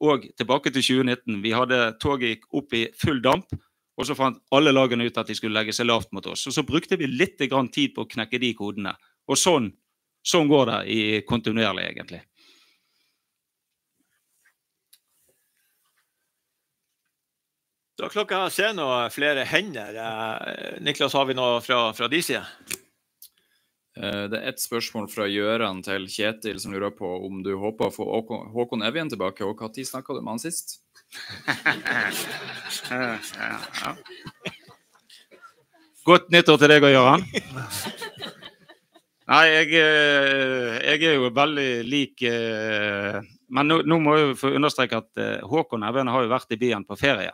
[0.02, 1.44] og tilbake til 2019.
[1.44, 3.54] Vi hadde Toget gikk opp i full damp,
[3.98, 6.48] og så fant alle lagene ut at de skulle legge seg lavt mot oss.
[6.50, 8.96] Og så brukte vi litt tid på å knekke de kodene.
[9.30, 9.70] Og sånn,
[10.26, 12.24] sånn går det i kontinuerlig, egentlig.
[18.10, 19.98] Klokka jeg ser noe flere hender.
[20.00, 22.42] Eh, Niklas, har vi noe fra, fra de side?
[23.98, 27.90] Eh, Det er ett spørsmål fra Gjøran til Kjetil som lurer på om du håper
[27.90, 28.08] å få
[28.56, 30.80] Håkon- Evjen tilbake, og når snakka du med han sist?
[32.92, 33.96] Ja.
[36.08, 37.26] Godt nyttår til deg og Gjøran.
[39.32, 43.20] Nei, jeg, eh, jeg er jo veldig lik eh,
[43.54, 46.84] Men nå, nå må jeg få understreke at Håkon Evjen har jo vært i byen
[46.88, 47.32] på ferie.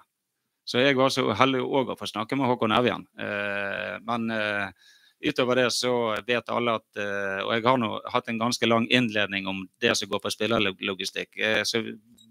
[0.67, 3.05] Så jeg var så heldig òg å få snakke med Håkon Evjen.
[3.15, 4.67] Eh, Men eh,
[5.23, 5.93] utover det så
[6.27, 9.95] vet alle at eh, Og jeg har nå hatt en ganske lang innledning om det
[9.95, 11.39] som går på spillerlogistikk.
[11.63, 11.81] Så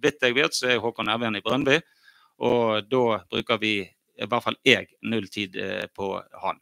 [0.02, 1.80] vidt jeg vet, så er Håkon Evjen i Brønnby,
[2.44, 3.80] Og da bruker vi,
[4.20, 5.56] i hvert fall jeg, null tid
[5.96, 6.60] på han.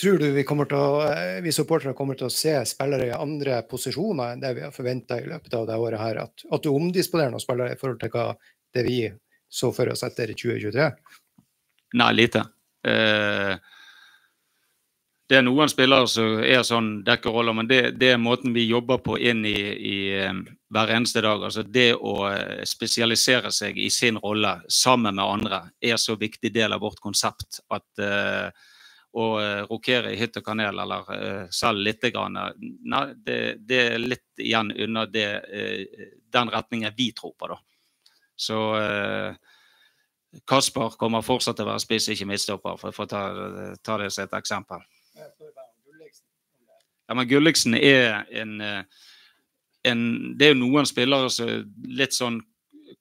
[0.00, 4.40] Tror du vi, eh, vi supportere kommer til å se spillere i andre posisjoner enn
[4.40, 6.22] det vi har forventa i løpet av det året her?
[6.24, 8.30] At, at du omdisponerer noen spillere i forhold til hva
[8.74, 9.02] det vi
[9.50, 10.88] så for oss etter 2023?
[12.00, 12.46] Nei, lite.
[12.86, 13.58] Eh,
[15.30, 18.64] det er noen spillere som er sånn dekker roller, men det, det er måten vi
[18.70, 19.58] jobber på inn i,
[19.92, 20.40] i eh,
[20.72, 21.44] hver eneste dag.
[21.46, 26.54] Altså det å eh, spesialisere seg i sin rolle sammen med andre er så viktig
[26.56, 28.48] del av vårt konsept at eh,
[29.12, 33.80] å eh, rokere i hytt og kanel, eller eh, litt lite grann, nei, det, det
[33.94, 37.58] er litt igjen unna det, eh, den retningen vi tror på, da.
[38.40, 38.56] Så
[40.48, 43.24] Kasper kommer fortsatt til å være spiss, ikke midtstopper, for, å ta,
[43.84, 44.86] ta det som et eksempel.
[47.04, 48.54] Ja, men Gulliksen er en,
[49.84, 50.06] en
[50.38, 51.50] Det er jo noen spillere som
[51.84, 52.38] litt sånn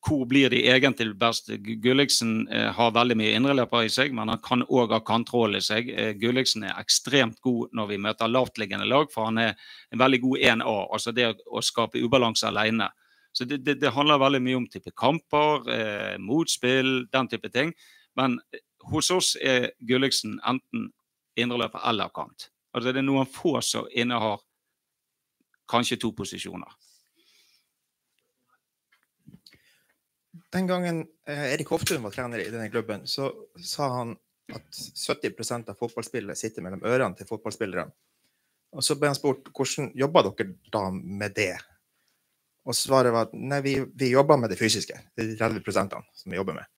[0.05, 1.49] Hvor blir de egentlig best?
[1.83, 5.61] Gulliksen eh, har veldig mye indreløper i seg, men han kan òg ha kantroll i
[5.63, 5.89] seg.
[5.89, 9.55] Eh, Gulliksen er ekstremt god når vi møter lavtliggende lag, for han er
[9.91, 10.75] en veldig god 1A.
[10.93, 12.89] Altså det å skape ubalanse alene.
[13.31, 17.73] Så det, det, det handler veldig mye om type kamper, eh, motspill, den type ting.
[18.17, 20.89] Men eh, hos oss er Gulliksen enten
[21.39, 22.49] indreløper eller kant.
[22.73, 24.41] Altså det er noen få som innehar
[25.69, 26.69] kanskje to posisjoner.
[30.53, 33.31] Den gangen eh, Erik Hoftun var trener i denne klubben, så
[33.63, 34.15] sa han
[34.53, 37.91] at 70% av fotballspillet sitter mellom ørene til fotballspillerne.
[38.77, 41.55] Og så ble han spurt hvordan jobber dere da med det?
[42.69, 44.97] Og svaret var at nei, vi, vi jobber med det fysiske.
[45.15, 46.69] Det er de 30 prosentene som vi jobber med.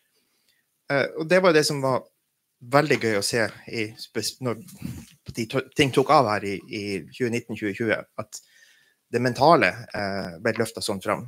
[0.91, 2.05] Eh, og det var det som var
[2.71, 3.87] veldig gøy å se i,
[4.45, 4.59] når
[5.75, 8.41] ting tok av her i, i 2019-2020, at
[9.11, 11.25] det mentale eh, ble løfta sånn fram.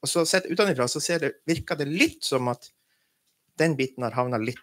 [0.00, 2.70] Og så sett utenfra så det, virker det litt som at
[3.60, 4.62] den biten har havna litt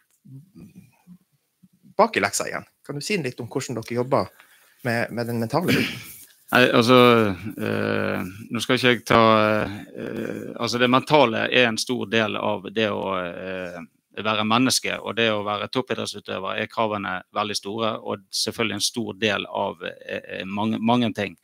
[1.97, 2.65] bak i leksa igjen.
[2.85, 4.29] Kan du si litt om hvordan dere jobber
[4.85, 6.05] med, med den mentale biten?
[6.47, 6.97] Nei, altså
[7.59, 9.21] øh, Nå skal ikke jeg ta
[9.99, 13.81] øh, Altså, det mentale er en stor del av det å øh,
[14.23, 14.95] være menneske.
[15.03, 19.83] Og det å være toppidrettsutøver er kravene veldig store, og selvfølgelig en stor del av
[20.49, 21.35] mange, mange ting.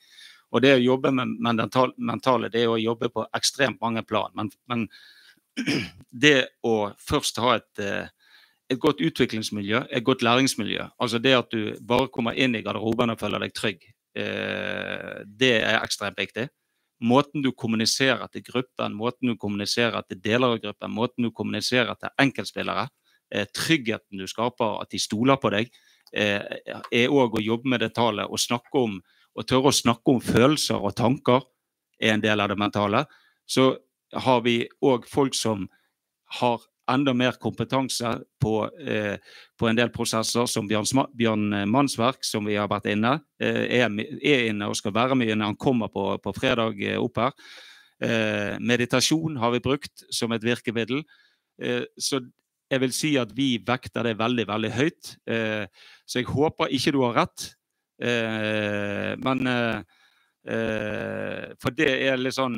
[0.53, 4.03] Og det å jobbe med med mental, mentale, det er å jobbe på ekstremt mange
[4.05, 4.31] plan.
[4.37, 4.87] Men, men
[6.25, 8.09] det å først ha et, eh,
[8.69, 13.13] et godt utviklingsmiljø, et godt læringsmiljø, altså det at du bare kommer inn i garderoben
[13.13, 13.87] og føler deg trygg,
[14.17, 16.47] eh, det er ekstremt viktig.
[17.03, 21.97] Måten du kommuniserer til gruppen, måten du kommuniserer til deler av gruppen, måten du kommuniserer
[21.97, 22.85] til enkeltspillere,
[23.33, 25.73] eh, tryggheten du skaper, at de stoler på deg,
[26.13, 28.99] er òg å jobbe med det tallet og snakke om
[29.33, 31.41] å tørre å snakke om følelser og tanker
[32.01, 33.05] er en del av det mentale.
[33.45, 33.73] Så
[34.13, 35.67] har vi òg folk som
[36.39, 38.09] har enda mer kompetanse
[38.41, 38.53] på,
[38.87, 39.17] eh,
[39.57, 43.87] på en del prosesser, som Bjørn, Bjørn Mannsverk, som vi har vært inne, eh, er,
[44.21, 47.31] er inne og skal være med når han kommer på, på fredag eh, opp her.
[48.03, 51.05] Eh, meditasjon har vi brukt som et virkemiddel.
[51.61, 52.19] Eh, så
[52.71, 55.15] jeg vil si at vi vekter det veldig, veldig høyt.
[55.29, 55.65] Eh,
[56.05, 57.53] så jeg håper ikke du har rett.
[58.01, 59.77] Eh, men eh,
[60.49, 62.57] eh, For det er litt sånn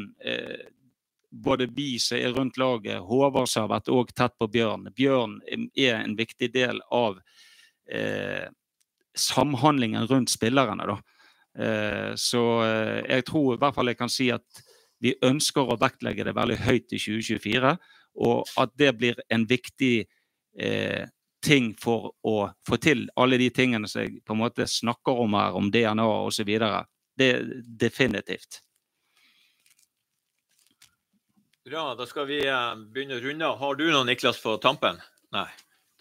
[1.36, 4.86] Både vi som er rundt laget, Håvard som har vært òg tett på Bjørn.
[4.96, 5.34] Bjørn
[5.76, 7.18] er en viktig del av
[9.20, 10.88] samhandlingen rundt spillerne.
[10.88, 12.16] da.
[12.16, 14.64] Så jeg tror i hvert fall jeg kan si at
[15.04, 17.76] vi ønsker å vektlegge det veldig høyt i 2024,
[18.24, 20.06] og at det blir en viktig
[20.56, 21.04] eh,
[21.46, 25.38] ting for å få til alle de tingene som jeg på en måte snakker om
[25.38, 26.50] her, om DNA osv.
[27.16, 27.46] Det er
[27.86, 28.62] definitivt.
[31.66, 33.48] Bra, da skal vi eh, begynne å runde.
[33.58, 35.00] Har du noe, Niklas, på tampen?
[35.34, 35.48] Nei.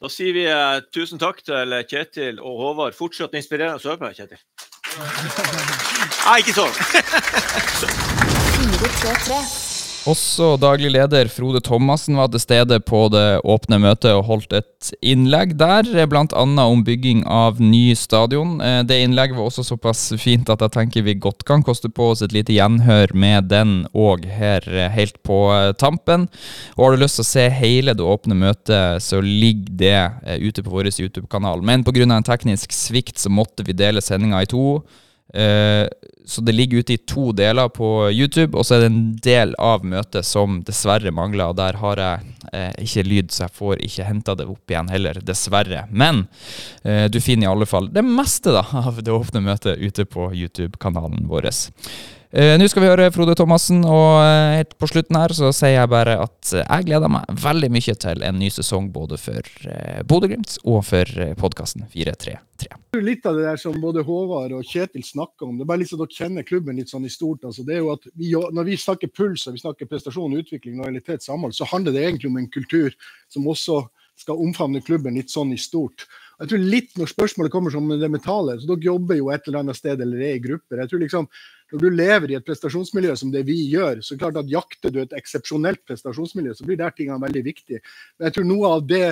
[0.00, 2.96] Da sier vi eh, tusen takk til Kjetil og Håvard.
[2.98, 4.40] Fortsatt inspirerende å høre på, Kjetil.
[6.26, 6.74] Nei, ikke sånn.
[10.04, 10.10] 4-3-3.
[10.10, 14.90] Også daglig leder Frode Thomassen var til stede på det åpne møtet og holdt et
[15.00, 16.24] innlegg der, bl.a.
[16.44, 18.60] om bygging av ny stadion.
[18.60, 22.10] Eh, Det innlegget var også såpass fint at jeg tenker vi godt kan koste på
[22.12, 26.28] oss et lite gjenhør med den og her eh, helt på eh, tampen.
[26.76, 30.62] Og har du lyst til å se hele det åpne møtet, så ligger det ute
[30.62, 31.62] på vår YouTube-kanal.
[31.64, 32.04] Men pga.
[32.04, 34.82] en teknisk svikt så måtte vi dele sendinga i to.
[35.34, 35.88] Eh,
[36.26, 39.52] så det ligger ute i to deler på YouTube, og så er det en del
[39.60, 41.50] av møtet som dessverre mangler.
[41.50, 44.88] Og der har jeg eh, ikke lyd, så jeg får ikke henta det opp igjen
[44.92, 45.84] heller, dessverre.
[45.92, 46.24] Men
[46.82, 50.30] eh, du finner i alle fall det meste da, av det åpne møtet ute på
[50.32, 51.50] YouTube-kanalen vår.
[52.34, 55.76] Eh, Nå skal vi høre Frode Thomassen, og uh, helt på slutten her så sier
[55.76, 59.46] jeg bare at eh, jeg gleder meg veldig mye til en ny sesong både for
[60.10, 61.06] Bodø-Glimt og for
[61.38, 62.34] podkasten 433.
[63.06, 65.92] Litt av det der som både Håvard og Kjetil snakker om, det er bare litt
[65.92, 67.46] så dere kjenner klubben litt sånn i stort.
[67.46, 70.82] altså det er jo at vi, Når vi snakker puls og vi snakker prestasjon, utvikling,
[70.82, 72.98] lojalitet, samhold, så handler det egentlig om en kultur
[73.30, 73.84] som også
[74.18, 76.08] skal omfavne klubben litt sånn i stort.
[76.40, 79.62] Jeg tror litt Når spørsmålet kommer som det mentale, så dere jobber jo et eller
[79.62, 80.82] annet sted eller er i grupper.
[80.82, 81.28] jeg tror liksom
[81.72, 85.00] Når du lever i et prestasjonsmiljø som det vi gjør, så klart at jakter du
[85.02, 87.80] et eksepsjonelt prestasjonsmiljø, så blir der tingene veldig viktige.
[88.18, 89.06] Men jeg tror noe av det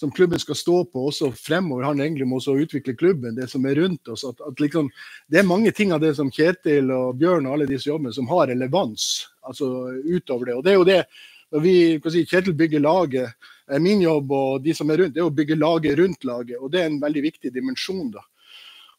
[0.00, 3.66] som klubben skal stå på også fremover, handler egentlig om også utvikle klubben, det som
[3.68, 4.24] er rundt oss.
[4.24, 4.88] At, at liksom,
[5.28, 8.16] det er mange ting av det som Kjetil og Bjørn og alle disse jobber med,
[8.16, 9.10] som har relevans
[9.44, 9.68] altså
[10.08, 10.56] utover det.
[10.56, 11.02] Og det er jo det
[11.50, 11.74] når vi,
[12.14, 15.34] si, Kjetil bygger laget, er min jobb og de som er rundt, det er å
[15.34, 16.56] bygge laget rundt laget.
[16.62, 18.08] Og det er en veldig viktig dimensjon.
[18.14, 18.24] da.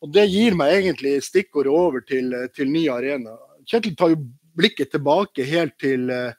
[0.01, 3.35] Og Det gir meg egentlig stikkordet over til, til ny arena.
[3.69, 4.23] Kjetil tar jo
[4.57, 6.33] blikket tilbake helt til eh,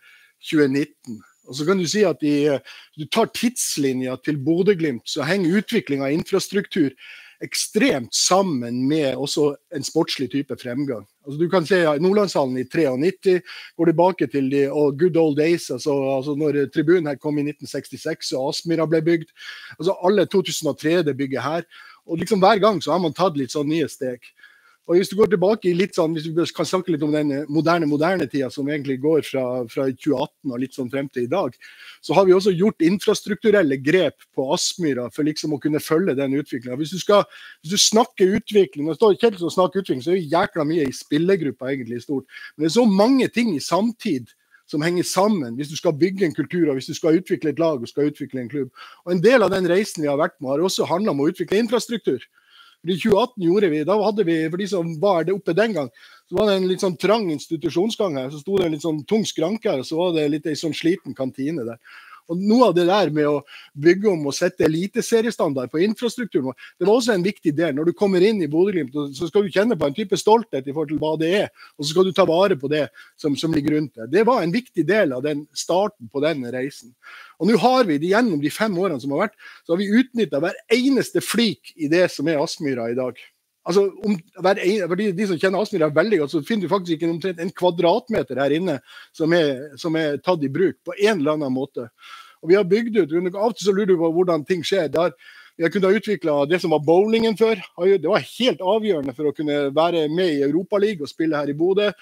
[0.51, 1.21] 2019.
[1.49, 2.61] Og så kan Du si at i, eh,
[2.99, 6.91] du tar tidslinja til Bodø-Glimt, så henger utvikling av infrastruktur
[7.43, 11.03] ekstremt sammen med også en sportslig type fremgang.
[11.27, 13.41] Altså Du kan se ja, Nordlandshallen i 93,
[13.77, 17.47] går tilbake til de oh, good old days, altså, altså når tribunen her kom i
[17.47, 19.35] 1966 og Aspmyra ble bygd.
[19.79, 21.67] altså Alle 2003 det bygget her.
[22.09, 24.25] Og liksom hver gang så har man tatt litt sånn nye steg.
[24.91, 27.31] Og hvis du går tilbake i litt sånn, hvis vi kan snakke litt om den
[27.53, 31.31] moderne moderne tida som egentlig går fra, fra 2018 og litt sånn frem til i
[31.31, 31.55] dag,
[32.03, 36.35] så har vi også gjort infrastrukturelle grep på Aspmyra for liksom å kunne følge den
[36.35, 36.81] utviklinga.
[36.81, 40.67] Hvis, hvis du snakker utvikling, og står Kjell som snakker utvikling, så er det jækla
[40.67, 42.27] mye i spillergruppa egentlig stort.
[42.57, 44.35] Men det er så mange ting i samtid
[44.73, 47.61] som henger sammen hvis du skal bygge en kultur og hvis du skal utvikle et
[47.61, 48.71] lag og skal utvikle en klubb.
[49.05, 51.29] Og En del av den reisen vi har vært med, har også handla om å
[51.33, 52.25] utvikle infrastruktur.
[52.83, 55.91] I 2018 gjorde vi, da hadde vi, for de som var det oppe den gang,
[56.27, 58.33] så var det en litt sånn trang institusjonsgang her.
[58.33, 60.59] Så sto det en litt sånn tung skranke her, og så var det litt ei
[60.59, 61.79] sånn sliten kantine der.
[62.31, 63.41] Og Noe av det der med å
[63.73, 67.75] bygge om og sette eliteseriestandard på infrastrukturen, det var også en viktig del.
[67.77, 70.75] Når du kommer inn i Bodø-Glimt, så skal du kjenne på en type stolthet i
[70.75, 72.87] forhold til hva det er, og så skal du ta vare på det
[73.21, 74.11] som, som ligger rundt det.
[74.13, 76.95] Det var en viktig del av den starten på den reisen.
[77.43, 80.43] Og nå har vi, gjennom de fem årene som har vært, så har vi utnytta
[80.43, 83.19] hver eneste flik i det som er Aspmyra i dag.
[83.63, 87.11] Altså, om, en, for de som kjenner Aspmyra veldig godt, så finner du faktisk ikke
[87.13, 88.81] omtrent en kvadratmeter her inne
[89.15, 91.87] som er, som er tatt i bruk på en eller annen måte.
[92.43, 94.89] Og vi har bygd ut, Av og til så lurer du på hvordan ting skjer.
[94.91, 95.15] Der,
[95.55, 97.61] vi har kunnet utvikle det som var bowlingen før.
[97.79, 101.57] Det var helt avgjørende for å kunne være med i Europaligaen og spille her i
[101.57, 101.93] Bodø.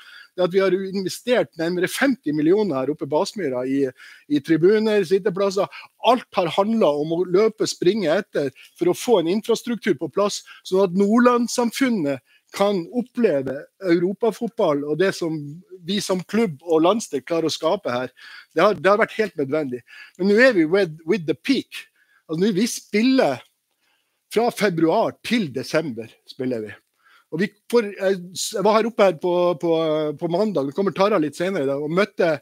[0.41, 3.85] At vi har investert nærmere 50 millioner her oppe i Basmyra i,
[4.29, 5.69] i tribuner, sitteplasser.
[6.09, 10.41] Alt har handla om å løpe, springe etter for å få en infrastruktur på plass,
[10.65, 12.25] sånn at Nordlandssamfunnet
[12.57, 13.55] kan oppleve
[13.87, 15.37] europafotball og det som
[15.87, 18.11] vi som klubb og landsdel klarer å skape her.
[18.55, 19.85] Det har, det har vært helt nødvendig.
[20.19, 21.87] Men nå er vi with, with the peak.
[22.31, 23.41] Altså, vi spiller
[24.31, 26.11] fra februar til desember.
[26.29, 26.75] spiller vi.
[27.31, 28.17] Og vi får, jeg
[28.57, 29.75] jeg var her oppe her på, på,
[30.19, 32.33] på mandag, det kommer Tara litt senere i dag, og møtte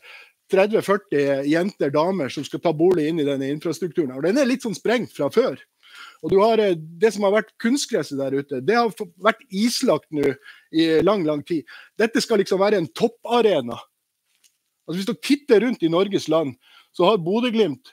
[0.52, 4.14] 30-40 jenter, damer, som skal ta bolig inn i denne infrastrukturen.
[4.16, 5.58] Og Den er litt sånn sprengt fra før.
[6.24, 8.88] Og du har eh, Det som har vært kunstgresset der ute, det har
[9.22, 10.32] vært islagt nå
[10.72, 11.68] i lang, lang tid.
[12.00, 13.78] Dette skal liksom være en topparena.
[14.88, 16.56] Altså Hvis du titter rundt i Norges land,
[16.96, 17.92] så har Bodø-Glimt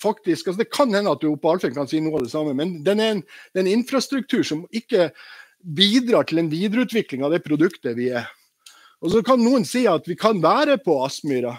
[0.00, 2.32] faktisk altså Det kan hende at du oppe på Alfheim kan si noe av det
[2.32, 3.18] samme, men den er en,
[3.52, 5.10] det er en infrastruktur som ikke
[5.62, 8.28] bidrar til en videreutvikling av det produktet vi er.
[9.00, 11.56] Og Så kan noen si at vi kan være på Aspmyra.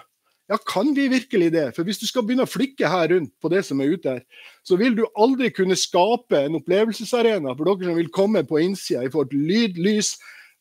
[0.51, 1.69] Ja, kan vi virkelig det?
[1.75, 4.23] For hvis du skal begynne å flikke her rundt på det som er ute her,
[4.67, 9.05] så vil du aldri kunne skape en opplevelsesarena for dere som vil komme på innsida
[9.05, 10.17] i forhold til lyd, lys,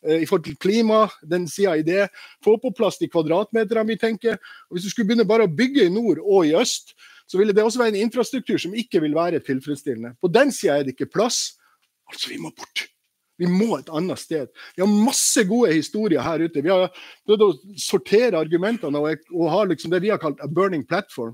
[0.06, 2.06] eh, i forhold til klima, den sida i det.
[2.44, 4.38] Få på plass de kvadratmeterne vi tenker.
[4.70, 6.94] Og Hvis du skulle begynne bare å bygge i nord og i øst,
[7.26, 10.14] så ville det også være en infrastruktur som ikke vil være tilfredsstillende.
[10.22, 11.58] På den sida er det ikke plass.
[12.06, 12.89] Altså, vi må bort.
[13.40, 14.50] Vi må et annet sted.
[14.76, 16.62] Vi har masse gode historier her ute.
[16.62, 16.90] Vi har
[17.28, 21.32] prøvd å sortere argumentene og, og har liksom det vi har kalt a burning platform.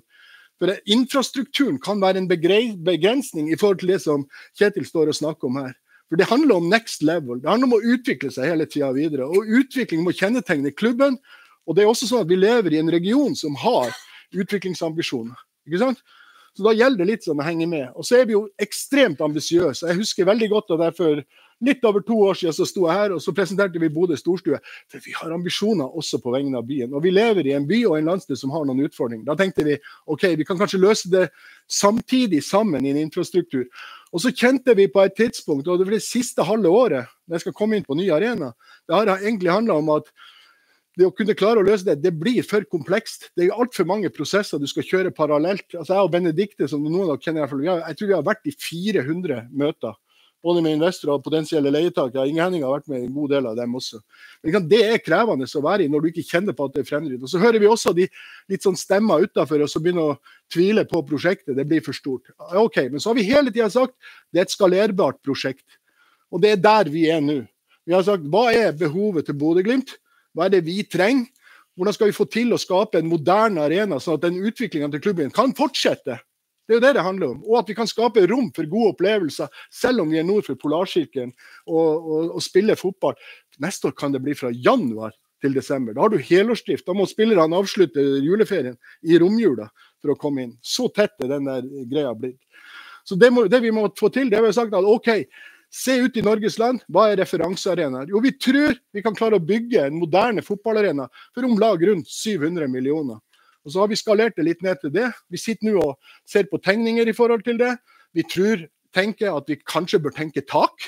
[0.58, 4.24] For det- Infrastrukturen kan være en begrensning i forhold til det som
[4.56, 5.74] Kjetil står og snakker om her.
[6.08, 7.40] For Det handler om next level.
[7.42, 9.26] Det handler om å utvikle seg hele tida videre.
[9.26, 11.18] Og utvikling må kjennetegne klubben.
[11.66, 13.90] Og det er også sånn at vi lever i en region som har
[14.32, 15.34] utviklingsambisjoner.
[15.66, 16.02] Ikke sant?
[16.56, 17.88] Så da gjelder det litt sånn å henge med.
[17.98, 19.90] Og så er vi jo ekstremt ambisiøse.
[19.90, 21.24] Jeg husker veldig godt at jeg for
[21.64, 24.58] litt over to år siden så sto jeg her og så presenterte vi Bodø storstue.
[24.92, 26.92] For vi har ambisjoner også på vegne av byen.
[26.92, 29.24] Og vi lever i en by og en landsdel som har noen utfordringer.
[29.28, 29.78] Da tenkte vi
[30.12, 31.28] OK, vi kan kanskje løse det
[31.70, 33.66] samtidig sammen i en infrastruktur.
[34.12, 37.38] Og så kjente vi på et tidspunkt, og det var det siste halve året, når
[37.38, 38.52] jeg skal komme inn på ny arena,
[38.86, 40.12] det har egentlig handla om at
[40.96, 43.28] det å kunne klare å løse det, det blir for komplekst.
[43.36, 45.66] Det er altfor mange prosesser du skal kjøre parallelt.
[45.74, 48.54] Altså Jeg og Benedikte, som noen av dere kjenner, jeg tror vi har vært i
[48.56, 49.98] 400 møter.
[50.46, 52.28] Både med investorer og potensielle leietakere.
[52.30, 53.98] Henning har vært med en god del av dem også.
[54.44, 56.90] Men Det er krevende å være i når du ikke kjenner på at det er
[56.90, 57.24] fremdrift.
[57.26, 58.06] Og Så hører vi også de
[58.52, 60.18] litt sånn stemmer utafor oss som begynner å
[60.52, 61.56] tvile på prosjektet.
[61.56, 62.30] Det blir for stort.
[62.38, 63.96] OK, men så har vi hele tida sagt
[64.30, 65.66] det er et skalerbart prosjekt.
[66.30, 67.40] Og det er der vi er nå.
[67.86, 69.96] Vi har sagt hva er behovet til Bodø-Glimt?
[70.34, 71.26] Hva er det vi trenger?
[71.76, 75.02] Hvordan skal vi få til å skape en moderne arena, sånn at den utviklinga til
[75.04, 76.16] klubben kan fortsette?
[76.66, 77.42] Det er jo det det handler om.
[77.46, 80.58] Og at vi kan skape rom for gode opplevelser, selv om vi er nord for
[80.58, 81.30] Polarsirkelen
[81.66, 83.14] og, og, og spiller fotball.
[83.62, 85.14] Neste år kan det bli fra januar
[85.44, 85.94] til desember.
[85.94, 86.86] Da har du helårsdrift.
[86.86, 89.68] Da må spillerne avslutte juleferien i romjula
[90.02, 90.56] for å komme inn.
[90.64, 92.40] Så tett er den der greia blitt.
[93.06, 95.12] Så det, må, det vi må få til, det er sagt at OK,
[95.70, 96.82] se ut i Norges land.
[96.90, 98.10] Hva er referansearenaer?
[98.10, 102.10] Jo, vi tror vi kan klare å bygge en moderne fotballarena for om lag rundt
[102.10, 103.20] 700 millioner.
[103.66, 105.10] Og så har vi skalert det litt ned til det.
[105.28, 105.96] Vi sitter nå og
[106.28, 107.74] ser på tegninger i forhold til det.
[108.14, 108.62] Vi tror,
[108.94, 110.86] tenker at vi kanskje bør tenke tak,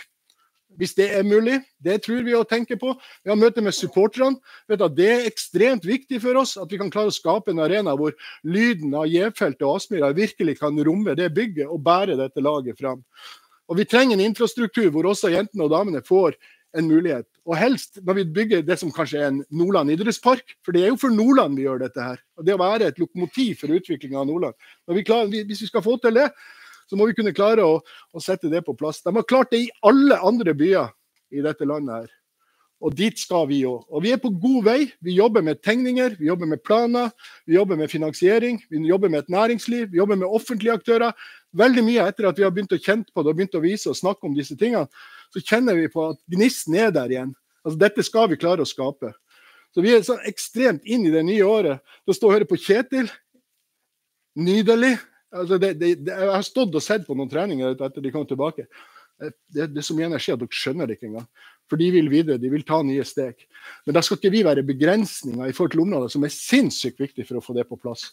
[0.79, 1.59] hvis det er mulig.
[1.83, 2.93] Det tror vi å tenke på.
[3.27, 4.39] Vi har møte med supporterne.
[4.71, 8.15] Det er ekstremt viktig for oss at vi kan klare å skape en arena hvor
[8.47, 13.03] lyden av J-feltet og Aspmyra virkelig kan romme det bygget og bære dette laget fram.
[13.69, 16.39] Og vi trenger en infrastruktur hvor også jentene og damene får
[16.79, 17.27] en mulighet.
[17.49, 20.93] Og helst når vi bygger det som kanskje er en Nordland idrettspark, for det er
[20.93, 22.21] jo for Nordland vi gjør dette her.
[22.39, 24.57] Og det å være et lokomotiv for utviklinga av Nordland.
[24.95, 26.29] Vi klarer, hvis vi skal få til det,
[26.89, 29.03] så må vi kunne klare å, å sette det på plass.
[29.05, 30.95] De har klart det i alle andre byer
[31.37, 32.15] i dette landet her.
[32.79, 33.83] Og dit skal vi òg.
[33.91, 34.79] Og vi er på god vei.
[35.03, 37.11] Vi jobber med tegninger, vi jobber med planer,
[37.47, 41.17] vi jobber med finansiering, vi jobber med et næringsliv, vi jobber med offentlige aktører.
[41.59, 43.91] Veldig mye etter at vi har begynt å kjenne på det og begynt å vise
[43.91, 44.87] og snakke om disse tingene,
[45.35, 47.33] så kjenner vi på at gnisten er der igjen.
[47.65, 49.13] Altså Dette skal vi klare å skape.
[49.75, 51.83] Så vi er sånn ekstremt inn i det nye året.
[52.09, 53.11] Så stå og høre på Kjetil,
[54.39, 54.95] nydelig.
[55.35, 58.25] Altså det, det, det, jeg har stått og sett på noen treninger etter de kom
[58.29, 58.65] tilbake.
[59.19, 61.29] Det, det, er så mye energi at dere skjønner det ikke engang.
[61.69, 63.45] For de vil videre, de vil ta nye steg.
[63.85, 67.27] Men da skal ikke vi være begrensninger i forhold til områder som er sinnssykt viktig
[67.29, 68.09] for å få det på plass.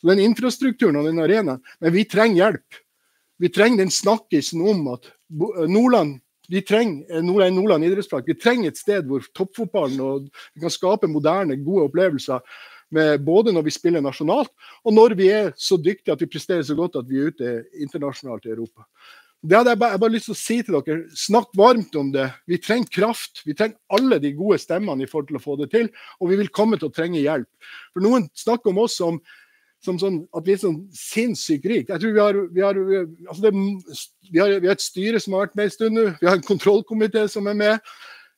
[0.00, 2.80] Så den infrastrukturen og den arenaen, Men vi trenger hjelp.
[3.38, 6.18] Vi trenger den snakkisen om at Bo- Nordland
[6.48, 8.28] vi trenger Nordland, Nordland idrettspark.
[8.28, 12.42] Vi trenger et sted hvor toppfotballen og vi kan skape moderne, gode opplevelser.
[12.94, 14.52] Med både når vi spiller nasjonalt,
[14.86, 17.54] og når vi er så dyktige at vi presterer så godt at vi er ute
[17.82, 18.86] internasjonalt i Europa.
[19.46, 21.02] Det hadde jeg bare, jeg bare lyst til å si til dere.
[21.18, 22.26] Snakk varmt om det.
[22.50, 23.42] Vi trenger kraft.
[23.46, 25.90] Vi trenger alle de gode stemmene i forhold til å få det til.
[26.18, 27.50] Og vi vil komme til å trenge hjelp.
[27.92, 29.20] For noen snakker om oss som,
[29.84, 31.92] som sånn, at vi er sånn sinnssykt rike.
[31.92, 32.78] Jeg tror vi har, vi, har,
[33.28, 33.52] altså det,
[34.30, 36.06] vi, har, vi har et styre som har vært med en stund nå.
[36.20, 37.90] Vi har en kontrollkomité som er med.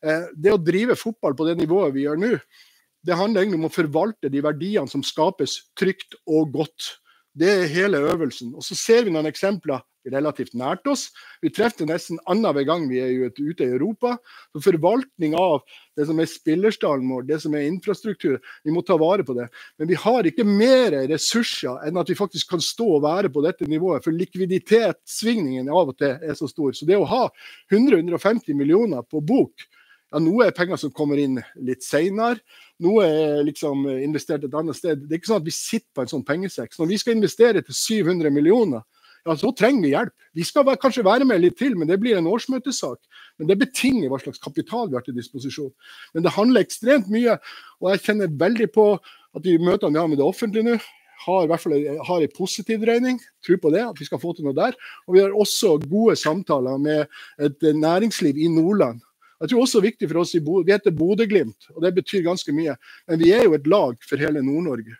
[0.05, 2.32] Eh, det å drive fotball på det nivået vi gjør nå,
[3.07, 6.91] det handler egentlig om å forvalte de verdiene som skapes trygt og godt.
[7.36, 8.54] Det er hele øvelsen.
[8.56, 11.08] Og så ser vi noen eksempler relativt nært oss.
[11.42, 14.16] Vi treffer det nesten annenhver gang vi er ute i Europa.
[14.52, 15.60] Så forvaltning av
[15.98, 19.48] det som er spillerstallen vår, det som er infrastruktur, vi må ta vare på det.
[19.78, 23.44] Men vi har ikke mer ressurser enn at vi faktisk kan stå og være på
[23.44, 24.04] dette nivået.
[24.06, 26.72] For likviditetssvingningen av og til er så stor.
[26.72, 27.26] Så det å ha
[27.72, 29.68] 100-150 millioner på bok
[30.08, 32.40] ja, Noe er penger som kommer inn litt seinere,
[32.84, 35.02] noe er liksom investert et annet sted.
[35.02, 36.76] Det er ikke sånn at vi sitter på en sånn pengesekk.
[36.78, 38.84] Når vi skal investere til 700 millioner,
[39.26, 40.14] ja, så trenger vi hjelp.
[40.38, 43.00] Vi skal være, kanskje være med litt til, men det blir en årsmøtesak.
[43.38, 45.72] Men det betinger hva slags kapital vi har til disposisjon.
[46.14, 47.34] Men det handler ekstremt mye,
[47.82, 50.78] og jeg kjenner veldig på at de møtene vi har med det offentlige nå,
[51.18, 51.74] har i hvert fall
[52.06, 53.18] har en positiv dreining.
[53.44, 54.76] Tror på det, at vi skal få til noe der.
[55.08, 57.10] Og vi har også gode samtaler med
[57.42, 59.02] et næringsliv i Nordland.
[59.39, 60.66] Jeg tror også det er viktig for oss i Bodø.
[60.66, 62.74] Vi heter Bodø-Glimt, og det betyr ganske mye.
[63.07, 64.97] Men vi er jo et lag for hele Nord-Norge.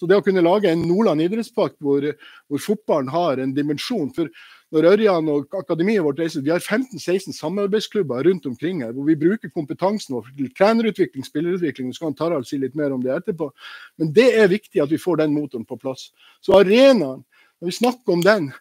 [0.00, 2.06] Så det å kunne lage en Nordland idrettspark hvor,
[2.48, 4.30] hvor fotballen har en dimensjon For
[4.72, 9.18] når Ørjan og akademiet vårt reiser, Vi har 15-16 samarbeidsklubber rundt omkring her, hvor vi
[9.18, 11.92] bruker kompetansen vår til trenerutvikling, spillerutvikling.
[11.92, 13.50] Så kan Tarald si litt mer om det etterpå.
[13.98, 16.12] Men det er viktig at vi får den motoren på plass.
[16.40, 17.24] Så arenaen,
[17.60, 18.52] når vi snakker om den,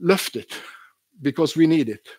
[0.00, 0.56] løft it.
[1.22, 2.16] Because we need it.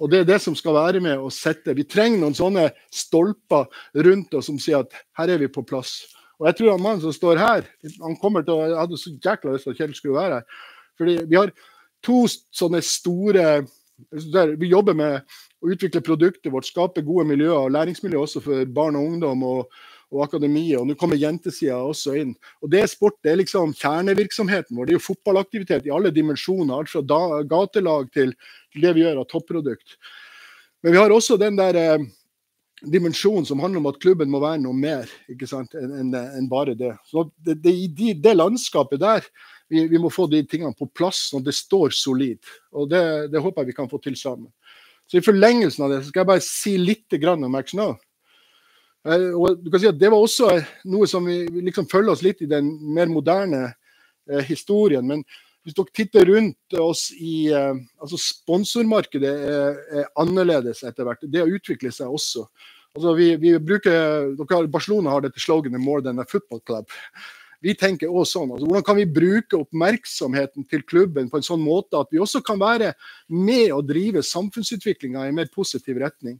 [0.00, 1.74] Og det er det som skal være med å sette.
[1.76, 3.68] Vi trenger noen sånne stolper
[4.06, 6.02] rundt oss som sier at her er vi på plass.
[6.36, 7.68] Og jeg tror han mannen som står her,
[8.02, 10.62] han kommer til å Jeg hadde så jækla lyst til at Kjell skulle være her.
[11.00, 11.52] Fordi vi har
[12.04, 13.48] to sånne store
[14.60, 15.22] Vi jobber med
[15.64, 19.42] å utvikle produktet vårt, skape gode miljøer og læringsmiljø også for barn og ungdom.
[19.42, 19.72] og
[20.14, 22.34] og akademiet, og nå kommer jentesida også inn.
[22.62, 24.86] Og Det er sport, det er liksom kjernevirksomheten vår.
[24.86, 26.76] Det er jo fotballaktivitet i alle dimensjoner.
[26.76, 28.36] Alt fra da, gatelag til
[28.76, 29.98] det vi gjør av topprodukt.
[30.82, 32.06] Men vi har også den der eh,
[32.86, 36.76] dimensjonen som handler om at klubben må være noe mer ikke sant, enn en bare
[36.78, 36.94] det.
[37.10, 39.26] Så det, det, I det landskapet der
[39.68, 42.38] vi, vi, må få de tingene på plass når det står solid.
[42.70, 43.02] Og det,
[43.32, 44.52] det, håper jeg vi kan få til sammen.
[45.10, 47.96] Så I forlengelsen av det så skal jeg bare si litt om Max Now.
[49.06, 50.52] Eh, og du kan si at Det var også
[50.90, 55.06] noe som vi, liksom følger oss litt i den mer moderne eh, historien.
[55.06, 55.22] Men
[55.66, 61.26] hvis dere titter rundt oss i eh, altså Sponsormarkedet er, er, annerledes etter hvert.
[61.26, 62.46] Det har utviklet seg også.
[62.96, 66.90] Altså vi, vi bruker, dere, Barcelona har dette sloganet 'more than a football club'.
[67.64, 68.50] Vi tenker også sånn.
[68.52, 72.42] Altså, hvordan kan vi bruke oppmerksomheten til klubben på en sånn måte at vi også
[72.44, 72.92] kan være
[73.32, 76.36] med å drive samfunnsutviklinga i en mer positiv retning?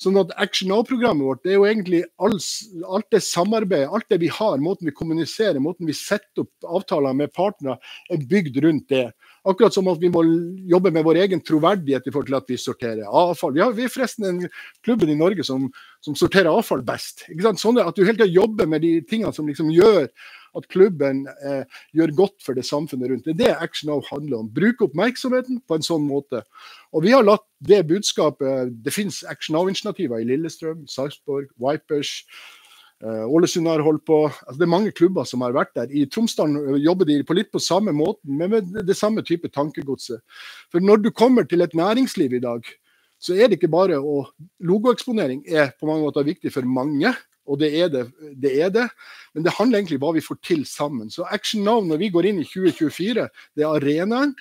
[0.00, 2.44] Sånn at Action Now-programmet vårt det er jo egentlig alt,
[2.84, 7.16] alt det samarbeidet, alt det vi har, måten vi kommuniserer, måten vi setter opp avtaler
[7.16, 7.78] med partnere,
[8.12, 9.06] er bygd rundt det.
[9.48, 10.20] Akkurat som at vi må
[10.68, 13.54] jobbe med vår egen troverdighet i forhold til at vi sorterer avfall.
[13.56, 14.40] Vi, har, vi er forresten en
[14.84, 15.70] klubben i Norge som,
[16.04, 17.24] som sorterer avfall best.
[17.56, 20.10] Sånn at du hele tida jobber med de tingene som liksom gjør
[20.56, 21.64] at klubben eh,
[21.96, 23.28] gjør godt for det samfunnet rundt.
[23.28, 24.50] Det er det Action Now handler om.
[24.52, 26.42] Bruke oppmerksomheten på en sånn måte.
[26.96, 32.22] Og vi har latt det budskapet Det finnes Action Now-initiativer i Lillestrøm, Sarpsborg, Vipers.
[33.04, 34.22] Uh, Ålesund har holdt på.
[34.24, 35.92] Altså, det er mange klubber som har vært der.
[35.92, 40.22] I Tromsdalen jobber de på litt på samme måten, men med det samme type tankegodset.
[40.72, 42.64] For når du kommer til et næringsliv i dag,
[43.20, 44.22] så er det ikke bare å
[44.64, 47.12] Logoeksponering er på mange måter viktig for mange.
[47.46, 48.06] Og det er det,
[48.40, 48.88] det er det.
[49.36, 51.12] Men det handler egentlig om hva vi får til sammen.
[51.12, 54.32] Så Action Now når vi går inn i 2024, det er arenaen.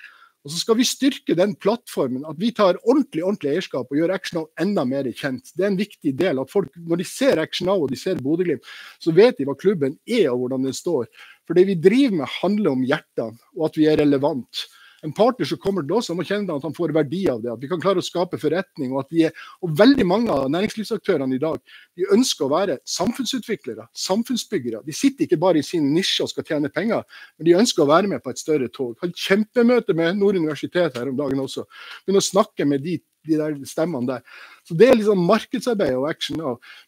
[0.45, 4.13] Og så skal vi styrke den plattformen, at vi tar ordentlig ordentlig eierskap og gjør
[4.13, 5.49] Action Now enda mer kjent.
[5.57, 6.39] Det er en viktig del.
[6.39, 8.61] at folk, Når de ser Action Now og de ser Bodø-Glimt,
[9.01, 11.09] så vet de hva klubben er og hvordan den står.
[11.47, 14.67] For det vi driver med handler om hjertene, og at vi er relevant
[15.05, 17.53] en partner som kommer til oss, han må kjenne at han får verdi av det.
[17.53, 18.91] At vi kan klare å skape forretning.
[18.93, 21.59] Og at vi er, og veldig mange av næringslivsaktørene i dag
[21.95, 24.83] de ønsker å være samfunnsutviklere, samfunnsbyggere.
[24.85, 27.05] De sitter ikke bare i sin nisje og skal tjene penger,
[27.37, 28.95] men de ønsker å være med på et større tog.
[29.05, 31.67] Et kjempemøte med Nord universitet her om dagen også.
[32.05, 34.21] Begynne å snakke med de de der stemmene der.
[34.67, 36.41] Så Det er liksom markedsarbeid og action.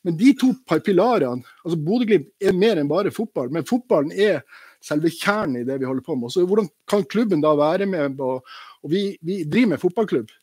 [0.03, 4.43] Men de to pilarene altså Bodø-Glimt er mer enn bare fotball, men fotballen er
[4.83, 6.31] selve kjernen i det vi holder på med.
[6.33, 8.43] Så Hvordan kan klubben da være med og,
[8.83, 10.33] og vi, vi, driver med fotballklubb.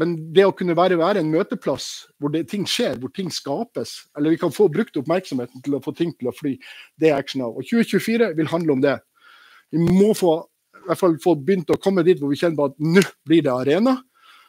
[0.00, 4.06] Men det å kunne være, være en møteplass hvor det, ting skjer, hvor ting skapes,
[4.16, 6.54] eller vi kan få brukt oppmerksomheten til å få ting til å fly,
[6.96, 7.52] det er Action Now.
[7.52, 8.96] Og 2024 vil handle om det.
[9.72, 10.38] Vi må få,
[10.80, 13.44] i hvert fall få begynt å komme dit hvor vi kjenner på at nå blir
[13.44, 13.98] det arena.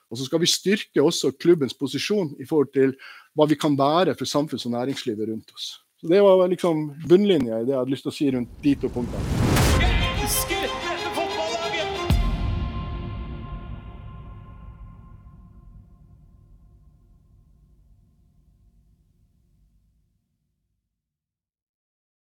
[0.07, 2.95] Og så skal vi styrke også klubbens posisjon i forhold til
[3.35, 5.73] hva vi kan være for samfunns- og næringslivet rundt oss.
[6.05, 8.91] Det var liksom bunnlinja i det jeg hadde lyst til å si rundt de to
[8.91, 9.42] punktene.